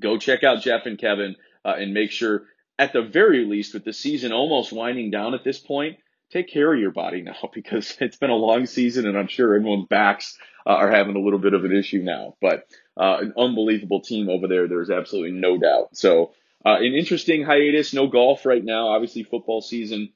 go 0.01 0.19
check 0.19 0.45
out 0.45 0.63
Jeff 0.63 0.87
and 0.87 0.99
Kevin 0.99 1.37
uh, 1.65 1.75
and 1.79 1.95
make 1.95 2.11
sure, 2.11 2.45
at 2.79 2.93
the 2.93 3.03
very 3.03 3.45
least, 3.45 3.75
with 3.75 3.85
the 3.85 3.93
season 3.93 4.33
almost 4.33 4.73
winding 4.73 5.11
down 5.11 5.35
at 5.35 5.45
this 5.45 5.59
point, 5.59 5.97
take 6.31 6.49
care 6.49 6.73
of 6.73 6.81
your 6.81 6.91
body 6.91 7.23
now 7.23 7.37
because 7.55 7.97
it's 8.01 8.17
been 8.17 8.31
a 8.31 8.35
long 8.35 8.67
season 8.67 9.07
and 9.07 9.17
I'm 9.17 9.29
sure 9.29 9.55
everyone's 9.55 9.89
backs 9.89 10.37
uh, 10.67 10.71
are 10.71 10.91
having 10.91 11.17
a 11.17 11.21
little 11.21 11.39
bit 11.39 11.55
of 11.55 11.65
an 11.65 11.75
issue 11.75 12.03
now. 12.03 12.37
But 12.41 12.67
uh, 12.97 13.19
an 13.21 13.35
unbelievable 13.37 14.01
team 14.01 14.29
over 14.29 14.49
there. 14.49 14.69
There's 14.69 14.91
absolutely 14.91 15.33
no 15.33 15.59
doubt. 15.59 15.97
So 15.97 16.33
uh, 16.65 16.77
an 16.79 16.95
interesting 16.95 17.45
hiatus. 17.45 17.95
No 17.95 18.09
golf 18.09 18.45
right 18.47 18.65
now. 18.65 18.89
Obviously, 18.89 19.23
football 19.23 19.61
season 19.61 20.13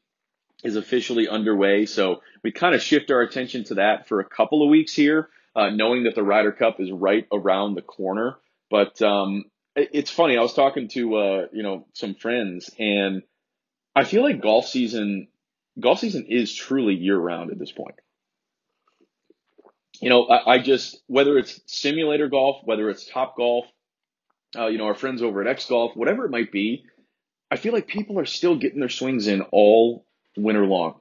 is 0.65 0.77
officially 0.77 1.29
underway. 1.29 1.87
So 1.87 2.23
we 2.43 2.53
kind 2.53 2.75
of 2.75 2.83
shift 2.83 3.11
our 3.11 3.21
attention 3.21 3.65
to 3.65 3.75
that 3.75 4.09
for 4.09 4.21
a 4.21 4.25
couple 4.25 4.63
of 4.63 4.69
weeks 4.69 4.93
here 4.93 5.29
uh, 5.55 5.71
knowing 5.71 6.05
that 6.05 6.15
the 6.15 6.23
Ryder 6.23 6.53
Cup 6.53 6.81
is 6.81 6.91
right 6.91 7.27
around 7.33 7.75
the 7.75 7.83
corner. 7.83 8.37
But 8.71 9.01
um, 9.03 9.45
it's 9.75 10.11
funny. 10.11 10.37
I 10.37 10.43
was 10.43 10.55
talking 10.55 10.89
to 10.89 11.17
uh, 11.17 11.47
you 11.53 11.63
know 11.63 11.87
some 11.95 12.15
friends, 12.15 12.71
and 12.79 13.23
I 13.95 14.05
feel 14.05 14.23
like 14.23 14.41
golf 14.41 14.67
season 14.69 15.29
golf 15.79 16.01
season 16.01 16.27
is 16.29 16.55
truly 16.55 16.95
year 16.95 17.19
round 17.19 17.51
at 17.51 17.59
this 17.59 17.73
point. 17.73 17.95
You 20.01 20.09
know, 20.09 20.27
I, 20.27 20.55
I 20.55 20.59
just 20.59 21.01
whether 21.07 21.37
it's 21.39 21.61
simulator 21.67 22.29
golf, 22.29 22.63
whether 22.65 22.89
it's 22.89 23.07
Top 23.07 23.37
Golf, 23.37 23.67
uh, 24.57 24.67
you 24.67 24.79
know, 24.79 24.87
our 24.87 24.95
friends 24.95 25.23
over 25.23 25.41
at 25.41 25.47
X 25.47 25.67
Golf, 25.67 25.97
whatever 25.97 26.25
it 26.25 26.31
might 26.31 26.53
be, 26.53 26.85
I 27.51 27.57
feel 27.57 27.73
like 27.73 27.87
people 27.87 28.19
are 28.19 28.27
still 28.27 28.57
getting 28.57 28.81
their 28.81 28.89
swings 28.89 29.27
in 29.27 29.43
all 29.53 30.07
winter 30.37 30.65
long. 30.65 31.01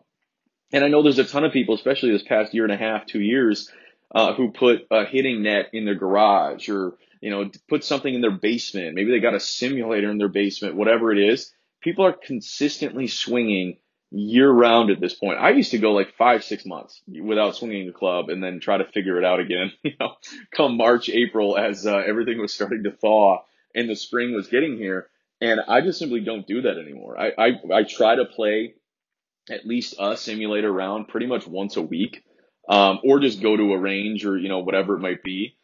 And 0.72 0.84
I 0.84 0.88
know 0.88 1.02
there's 1.02 1.20
a 1.20 1.24
ton 1.24 1.46
of 1.46 1.52
people, 1.52 1.76
especially 1.76 2.12
this 2.12 2.24
past 2.24 2.54
year 2.54 2.64
and 2.64 2.74
a 2.74 2.78
half, 2.78 3.06
two 3.06 3.22
years, 3.22 3.72
uh, 4.14 4.34
who 4.34 4.52
put 4.52 4.88
a 4.92 5.06
hitting 5.06 5.44
net 5.44 5.70
in 5.74 5.86
their 5.86 5.96
garage 5.96 6.70
or, 6.70 6.98
you 7.22 7.30
know, 7.30 7.50
put 7.68 7.84
something 7.84 8.14
in 8.14 8.22
their 8.22 8.32
basement. 8.32 8.96
Maybe 8.96 9.12
they 9.12 9.20
got 9.20 9.36
a 9.36 9.40
simulator 9.40 10.10
in 10.10 10.18
their 10.18 10.30
basement, 10.30 10.76
whatever 10.76 11.12
it 11.12 11.20
is. 11.20 11.54
People 11.82 12.06
are 12.06 12.14
consistently 12.14 13.08
swinging 13.08 13.78
year 14.12 14.50
round 14.50 14.90
at 14.90 15.00
this 15.00 15.14
point. 15.14 15.40
I 15.40 15.52
used 15.52 15.72
to 15.72 15.78
go 15.78 15.92
like 15.92 16.16
five, 16.18 16.44
six 16.44 16.66
months 16.66 17.02
without 17.08 17.56
swinging 17.56 17.88
a 17.90 17.94
club 17.94 18.30
and 18.30 18.44
then 18.44 18.60
try 18.60 18.78
to 18.78 18.86
figure 18.86 19.20
it 19.20 19.26
out 19.26 19.40
again, 19.40 19.72
you 19.84 19.92
know, 20.00 20.16
come 20.52 20.78
March, 20.78 21.10
April 21.10 21.58
as 21.58 21.86
uh, 21.86 21.98
everything 21.98 22.40
was 22.40 22.54
starting 22.54 22.84
to 22.84 22.92
thaw 22.92 23.44
and 23.76 23.90
the 23.90 23.96
spring 23.96 24.34
was 24.34 24.48
getting 24.48 24.78
here. 24.78 25.08
And 25.42 25.62
I 25.68 25.82
just 25.82 26.00
simply 26.00 26.22
don't 26.22 26.48
do 26.48 26.64
that 26.64 26.78
anymore. 26.78 27.18
I, 27.18 27.32
I, 27.38 27.50
I 27.74 27.84
try 27.84 28.16
to 28.16 28.26
play 28.26 28.74
at 29.50 29.66
least 29.66 29.96
a 30.00 30.18
simulator 30.18 30.72
round 30.72 31.08
pretty 31.08 31.28
much 31.28 31.48
once 31.48 31.78
a 31.78 31.82
week 31.82 32.24
um, 32.70 33.00
or 33.04 33.20
just 33.20 33.42
go 33.42 33.58
to 33.58 33.74
a 33.74 33.78
range 33.78 34.26
or, 34.26 34.38
you 34.38 34.48
know, 34.48 34.60
whatever 34.60 34.96
it 34.96 35.00
might 35.00 35.24
be. 35.24 35.56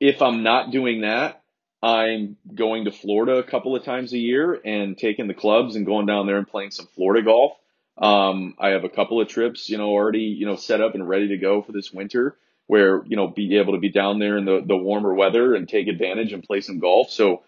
If 0.00 0.20
I'm 0.20 0.42
not 0.42 0.72
doing 0.72 1.02
that, 1.02 1.42
I'm 1.80 2.36
going 2.52 2.86
to 2.86 2.90
Florida 2.90 3.36
a 3.36 3.44
couple 3.44 3.76
of 3.76 3.84
times 3.84 4.12
a 4.12 4.18
year 4.18 4.60
and 4.64 4.98
taking 4.98 5.28
the 5.28 5.34
clubs 5.34 5.76
and 5.76 5.86
going 5.86 6.06
down 6.06 6.26
there 6.26 6.38
and 6.38 6.48
playing 6.48 6.72
some 6.72 6.88
Florida 6.94 7.24
golf. 7.24 7.52
Um, 7.96 8.54
I 8.58 8.70
have 8.70 8.84
a 8.84 8.88
couple 8.88 9.20
of 9.20 9.28
trips, 9.28 9.68
you 9.68 9.78
know, 9.78 9.90
already, 9.90 10.22
you 10.22 10.46
know, 10.46 10.56
set 10.56 10.80
up 10.80 10.94
and 10.94 11.08
ready 11.08 11.28
to 11.28 11.38
go 11.38 11.62
for 11.62 11.72
this 11.72 11.92
winter 11.92 12.36
where, 12.66 13.04
you 13.04 13.16
know, 13.16 13.28
be 13.28 13.58
able 13.58 13.74
to 13.74 13.78
be 13.78 13.90
down 13.90 14.18
there 14.18 14.36
in 14.36 14.46
the, 14.46 14.62
the 14.66 14.76
warmer 14.76 15.14
weather 15.14 15.54
and 15.54 15.68
take 15.68 15.86
advantage 15.86 16.32
and 16.32 16.42
play 16.42 16.60
some 16.60 16.80
golf. 16.80 17.10
So 17.10 17.42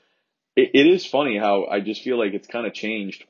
it, 0.55 0.71
it 0.75 0.87
is 0.87 1.05
funny 1.05 1.39
how 1.39 1.67
I 1.67 1.81
just 1.81 2.03
feel 2.03 2.19
like 2.19 2.35
it's 2.35 2.47
kind 2.47 2.67
of 2.67 2.75
changed 2.75 3.25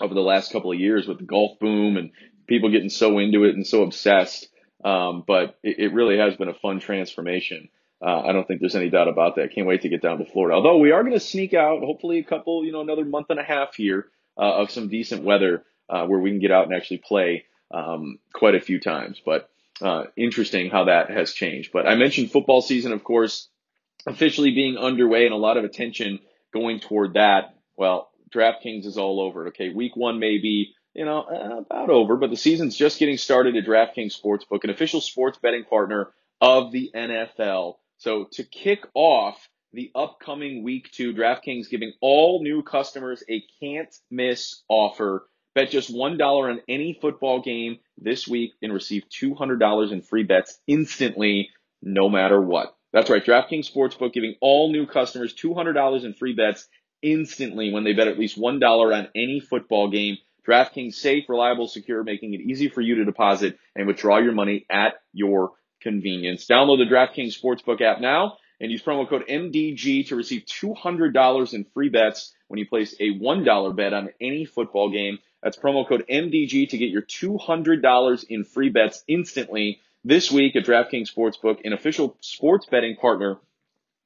over 0.00 0.14
the 0.14 0.20
last 0.20 0.52
couple 0.52 0.72
of 0.72 0.78
years 0.78 1.06
with 1.06 1.18
the 1.18 1.24
golf 1.24 1.58
boom 1.58 1.96
and 1.96 2.12
people 2.46 2.70
getting 2.70 2.88
so 2.88 3.18
into 3.18 3.44
it 3.44 3.54
and 3.54 3.66
so 3.66 3.82
obsessed. 3.82 4.48
Um, 4.84 5.24
but 5.26 5.58
it, 5.62 5.78
it, 5.78 5.92
really 5.92 6.18
has 6.18 6.36
been 6.36 6.48
a 6.48 6.54
fun 6.54 6.80
transformation. 6.80 7.68
Uh, 8.00 8.20
I 8.20 8.32
don't 8.32 8.48
think 8.48 8.60
there's 8.60 8.74
any 8.74 8.88
doubt 8.88 9.08
about 9.08 9.36
that. 9.36 9.52
Can't 9.54 9.66
wait 9.66 9.82
to 9.82 9.90
get 9.90 10.00
down 10.00 10.18
to 10.18 10.24
Florida. 10.24 10.56
Although 10.56 10.78
we 10.78 10.90
are 10.90 11.02
going 11.02 11.14
to 11.14 11.20
sneak 11.20 11.52
out, 11.52 11.80
hopefully 11.80 12.18
a 12.18 12.24
couple, 12.24 12.64
you 12.64 12.72
know, 12.72 12.80
another 12.80 13.04
month 13.04 13.26
and 13.28 13.38
a 13.38 13.44
half 13.44 13.74
here 13.74 14.06
uh, 14.38 14.62
of 14.62 14.70
some 14.70 14.88
decent 14.88 15.22
weather 15.22 15.64
uh, 15.90 16.06
where 16.06 16.18
we 16.18 16.30
can 16.30 16.40
get 16.40 16.50
out 16.50 16.64
and 16.64 16.74
actually 16.74 16.98
play 16.98 17.44
um, 17.70 18.18
quite 18.32 18.54
a 18.54 18.60
few 18.60 18.80
times. 18.80 19.20
But 19.24 19.50
uh, 19.82 20.04
interesting 20.16 20.70
how 20.70 20.84
that 20.84 21.10
has 21.10 21.32
changed. 21.32 21.70
But 21.72 21.86
I 21.86 21.96
mentioned 21.96 22.30
football 22.30 22.62
season, 22.62 22.92
of 22.92 23.04
course, 23.04 23.48
officially 24.06 24.52
being 24.52 24.76
underway 24.78 25.24
and 25.24 25.34
a 25.34 25.38
lot 25.38 25.56
of 25.56 25.64
attention 25.64 26.20
going 26.52 26.80
toward 26.80 27.14
that. 27.14 27.54
Well, 27.76 28.10
DraftKings 28.34 28.86
is 28.86 28.96
all 28.96 29.20
over. 29.20 29.46
It. 29.46 29.50
Okay, 29.50 29.70
week 29.70 29.96
one 29.96 30.18
maybe 30.18 30.74
you 30.94 31.04
know, 31.04 31.22
uh, 31.22 31.58
about 31.58 31.90
over, 31.90 32.16
but 32.16 32.30
the 32.30 32.36
season's 32.36 32.76
just 32.76 32.98
getting 32.98 33.16
started 33.16 33.56
at 33.56 33.64
DraftKings 33.64 34.18
Sportsbook, 34.18 34.64
an 34.64 34.70
official 34.70 35.00
sports 35.00 35.38
betting 35.40 35.64
partner 35.64 36.12
of 36.40 36.72
the 36.72 36.90
NFL. 36.94 37.76
So 37.98 38.28
to 38.32 38.44
kick 38.44 38.86
off 38.94 39.48
the 39.72 39.90
upcoming 39.94 40.64
week 40.64 40.90
two, 40.90 41.12
DraftKings 41.12 41.68
giving 41.70 41.92
all 42.00 42.42
new 42.42 42.62
customers 42.62 43.22
a 43.28 43.42
can't 43.60 43.94
miss 44.10 44.62
offer. 44.68 45.26
Bet 45.54 45.70
just 45.70 45.92
$1 45.92 46.20
on 46.20 46.60
any 46.68 46.96
football 47.00 47.40
game 47.40 47.78
this 47.98 48.26
week 48.26 48.52
and 48.62 48.72
receive 48.72 49.04
$200 49.10 49.92
in 49.92 50.00
free 50.00 50.22
bets 50.22 50.58
instantly, 50.66 51.50
no 51.82 52.08
matter 52.08 52.40
what. 52.40 52.76
That's 52.92 53.10
right. 53.10 53.24
DraftKings 53.24 53.70
Sportsbook 53.70 54.12
giving 54.12 54.36
all 54.40 54.72
new 54.72 54.86
customers 54.86 55.34
$200 55.34 56.04
in 56.04 56.14
free 56.14 56.34
bets 56.34 56.68
instantly 57.02 57.72
when 57.72 57.84
they 57.84 57.92
bet 57.92 58.08
at 58.08 58.18
least 58.18 58.38
$1 58.38 58.96
on 58.96 59.08
any 59.14 59.40
football 59.40 59.90
game. 59.90 60.18
DraftKings 60.46 60.94
safe, 60.94 61.24
reliable, 61.28 61.68
secure, 61.68 62.02
making 62.02 62.34
it 62.34 62.40
easy 62.40 62.68
for 62.68 62.80
you 62.80 62.96
to 62.96 63.04
deposit 63.04 63.58
and 63.76 63.86
withdraw 63.86 64.18
your 64.18 64.32
money 64.32 64.66
at 64.70 64.94
your 65.12 65.52
convenience. 65.80 66.46
Download 66.46 66.78
the 66.78 66.92
DraftKings 66.92 67.38
Sportsbook 67.38 67.80
app 67.80 68.00
now 68.00 68.36
and 68.60 68.70
use 68.70 68.82
promo 68.82 69.08
code 69.08 69.26
MDG 69.26 70.08
to 70.08 70.16
receive 70.16 70.44
$200 70.44 71.54
in 71.54 71.64
free 71.72 71.88
bets 71.88 72.34
when 72.48 72.58
you 72.58 72.66
place 72.66 72.94
a 73.00 73.10
$1 73.18 73.76
bet 73.76 73.94
on 73.94 74.10
any 74.20 74.44
football 74.44 74.90
game. 74.90 75.18
That's 75.42 75.56
promo 75.56 75.88
code 75.88 76.04
MDG 76.08 76.68
to 76.68 76.78
get 76.78 76.90
your 76.90 77.02
$200 77.02 78.24
in 78.28 78.44
free 78.44 78.68
bets 78.68 79.02
instantly 79.08 79.80
this 80.04 80.30
week 80.30 80.56
at 80.56 80.64
DraftKings 80.64 81.12
Sportsbook, 81.12 81.60
an 81.64 81.72
official 81.72 82.16
sports 82.20 82.66
betting 82.66 82.96
partner 82.96 83.38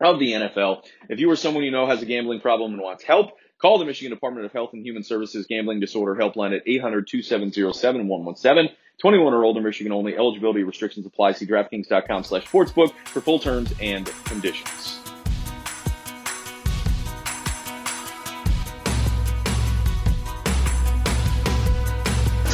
of 0.00 0.18
the 0.18 0.32
NFL. 0.32 0.82
If 1.08 1.20
you 1.20 1.30
or 1.30 1.36
someone 1.36 1.64
you 1.64 1.70
know 1.70 1.86
has 1.86 2.02
a 2.02 2.06
gambling 2.06 2.40
problem 2.40 2.72
and 2.74 2.82
wants 2.82 3.04
help, 3.04 3.32
Call 3.60 3.78
the 3.78 3.84
Michigan 3.84 4.12
Department 4.12 4.46
of 4.46 4.52
Health 4.52 4.70
and 4.72 4.84
Human 4.84 5.02
Services 5.02 5.46
Gambling 5.46 5.80
Disorder 5.80 6.14
Helpline 6.14 6.56
at 6.56 6.66
800-270-7117. 6.66 8.68
21 8.98 9.34
or 9.34 9.44
older, 9.44 9.60
Michigan 9.60 9.92
only. 9.92 10.16
Eligibility 10.16 10.62
restrictions 10.62 11.06
apply. 11.06 11.32
See 11.32 11.46
DraftKings.com 11.46 12.24
slash 12.24 12.46
sportsbook 12.46 12.92
for 13.06 13.20
full 13.20 13.38
terms 13.38 13.74
and 13.80 14.06
conditions. 14.24 15.00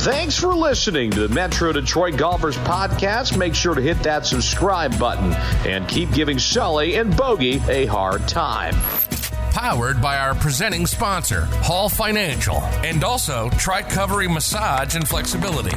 Thanks 0.01 0.39
for 0.39 0.55
listening 0.55 1.11
to 1.11 1.29
the 1.29 1.35
Metro 1.35 1.73
Detroit 1.73 2.17
Golfers 2.17 2.57
Podcast. 2.59 3.37
Make 3.37 3.55
sure 3.55 3.75
to 3.75 3.83
hit 3.83 4.03
that 4.05 4.25
subscribe 4.25 4.99
button 4.99 5.35
and 5.71 5.87
keep 5.87 6.11
giving 6.13 6.39
Sully 6.39 6.95
and 6.95 7.15
Bogey 7.15 7.61
a 7.69 7.85
hard 7.85 8.27
time. 8.27 8.75
Powered 9.61 10.01
by 10.01 10.17
our 10.17 10.35
presenting 10.35 10.87
sponsor, 10.87 11.45
Hall 11.61 11.91
Financial, 11.91 12.63
and 12.83 13.05
also 13.05 13.51
Tricovery 13.51 14.33
Massage 14.33 14.97
and 14.97 15.07
Flexibility. 15.07 15.77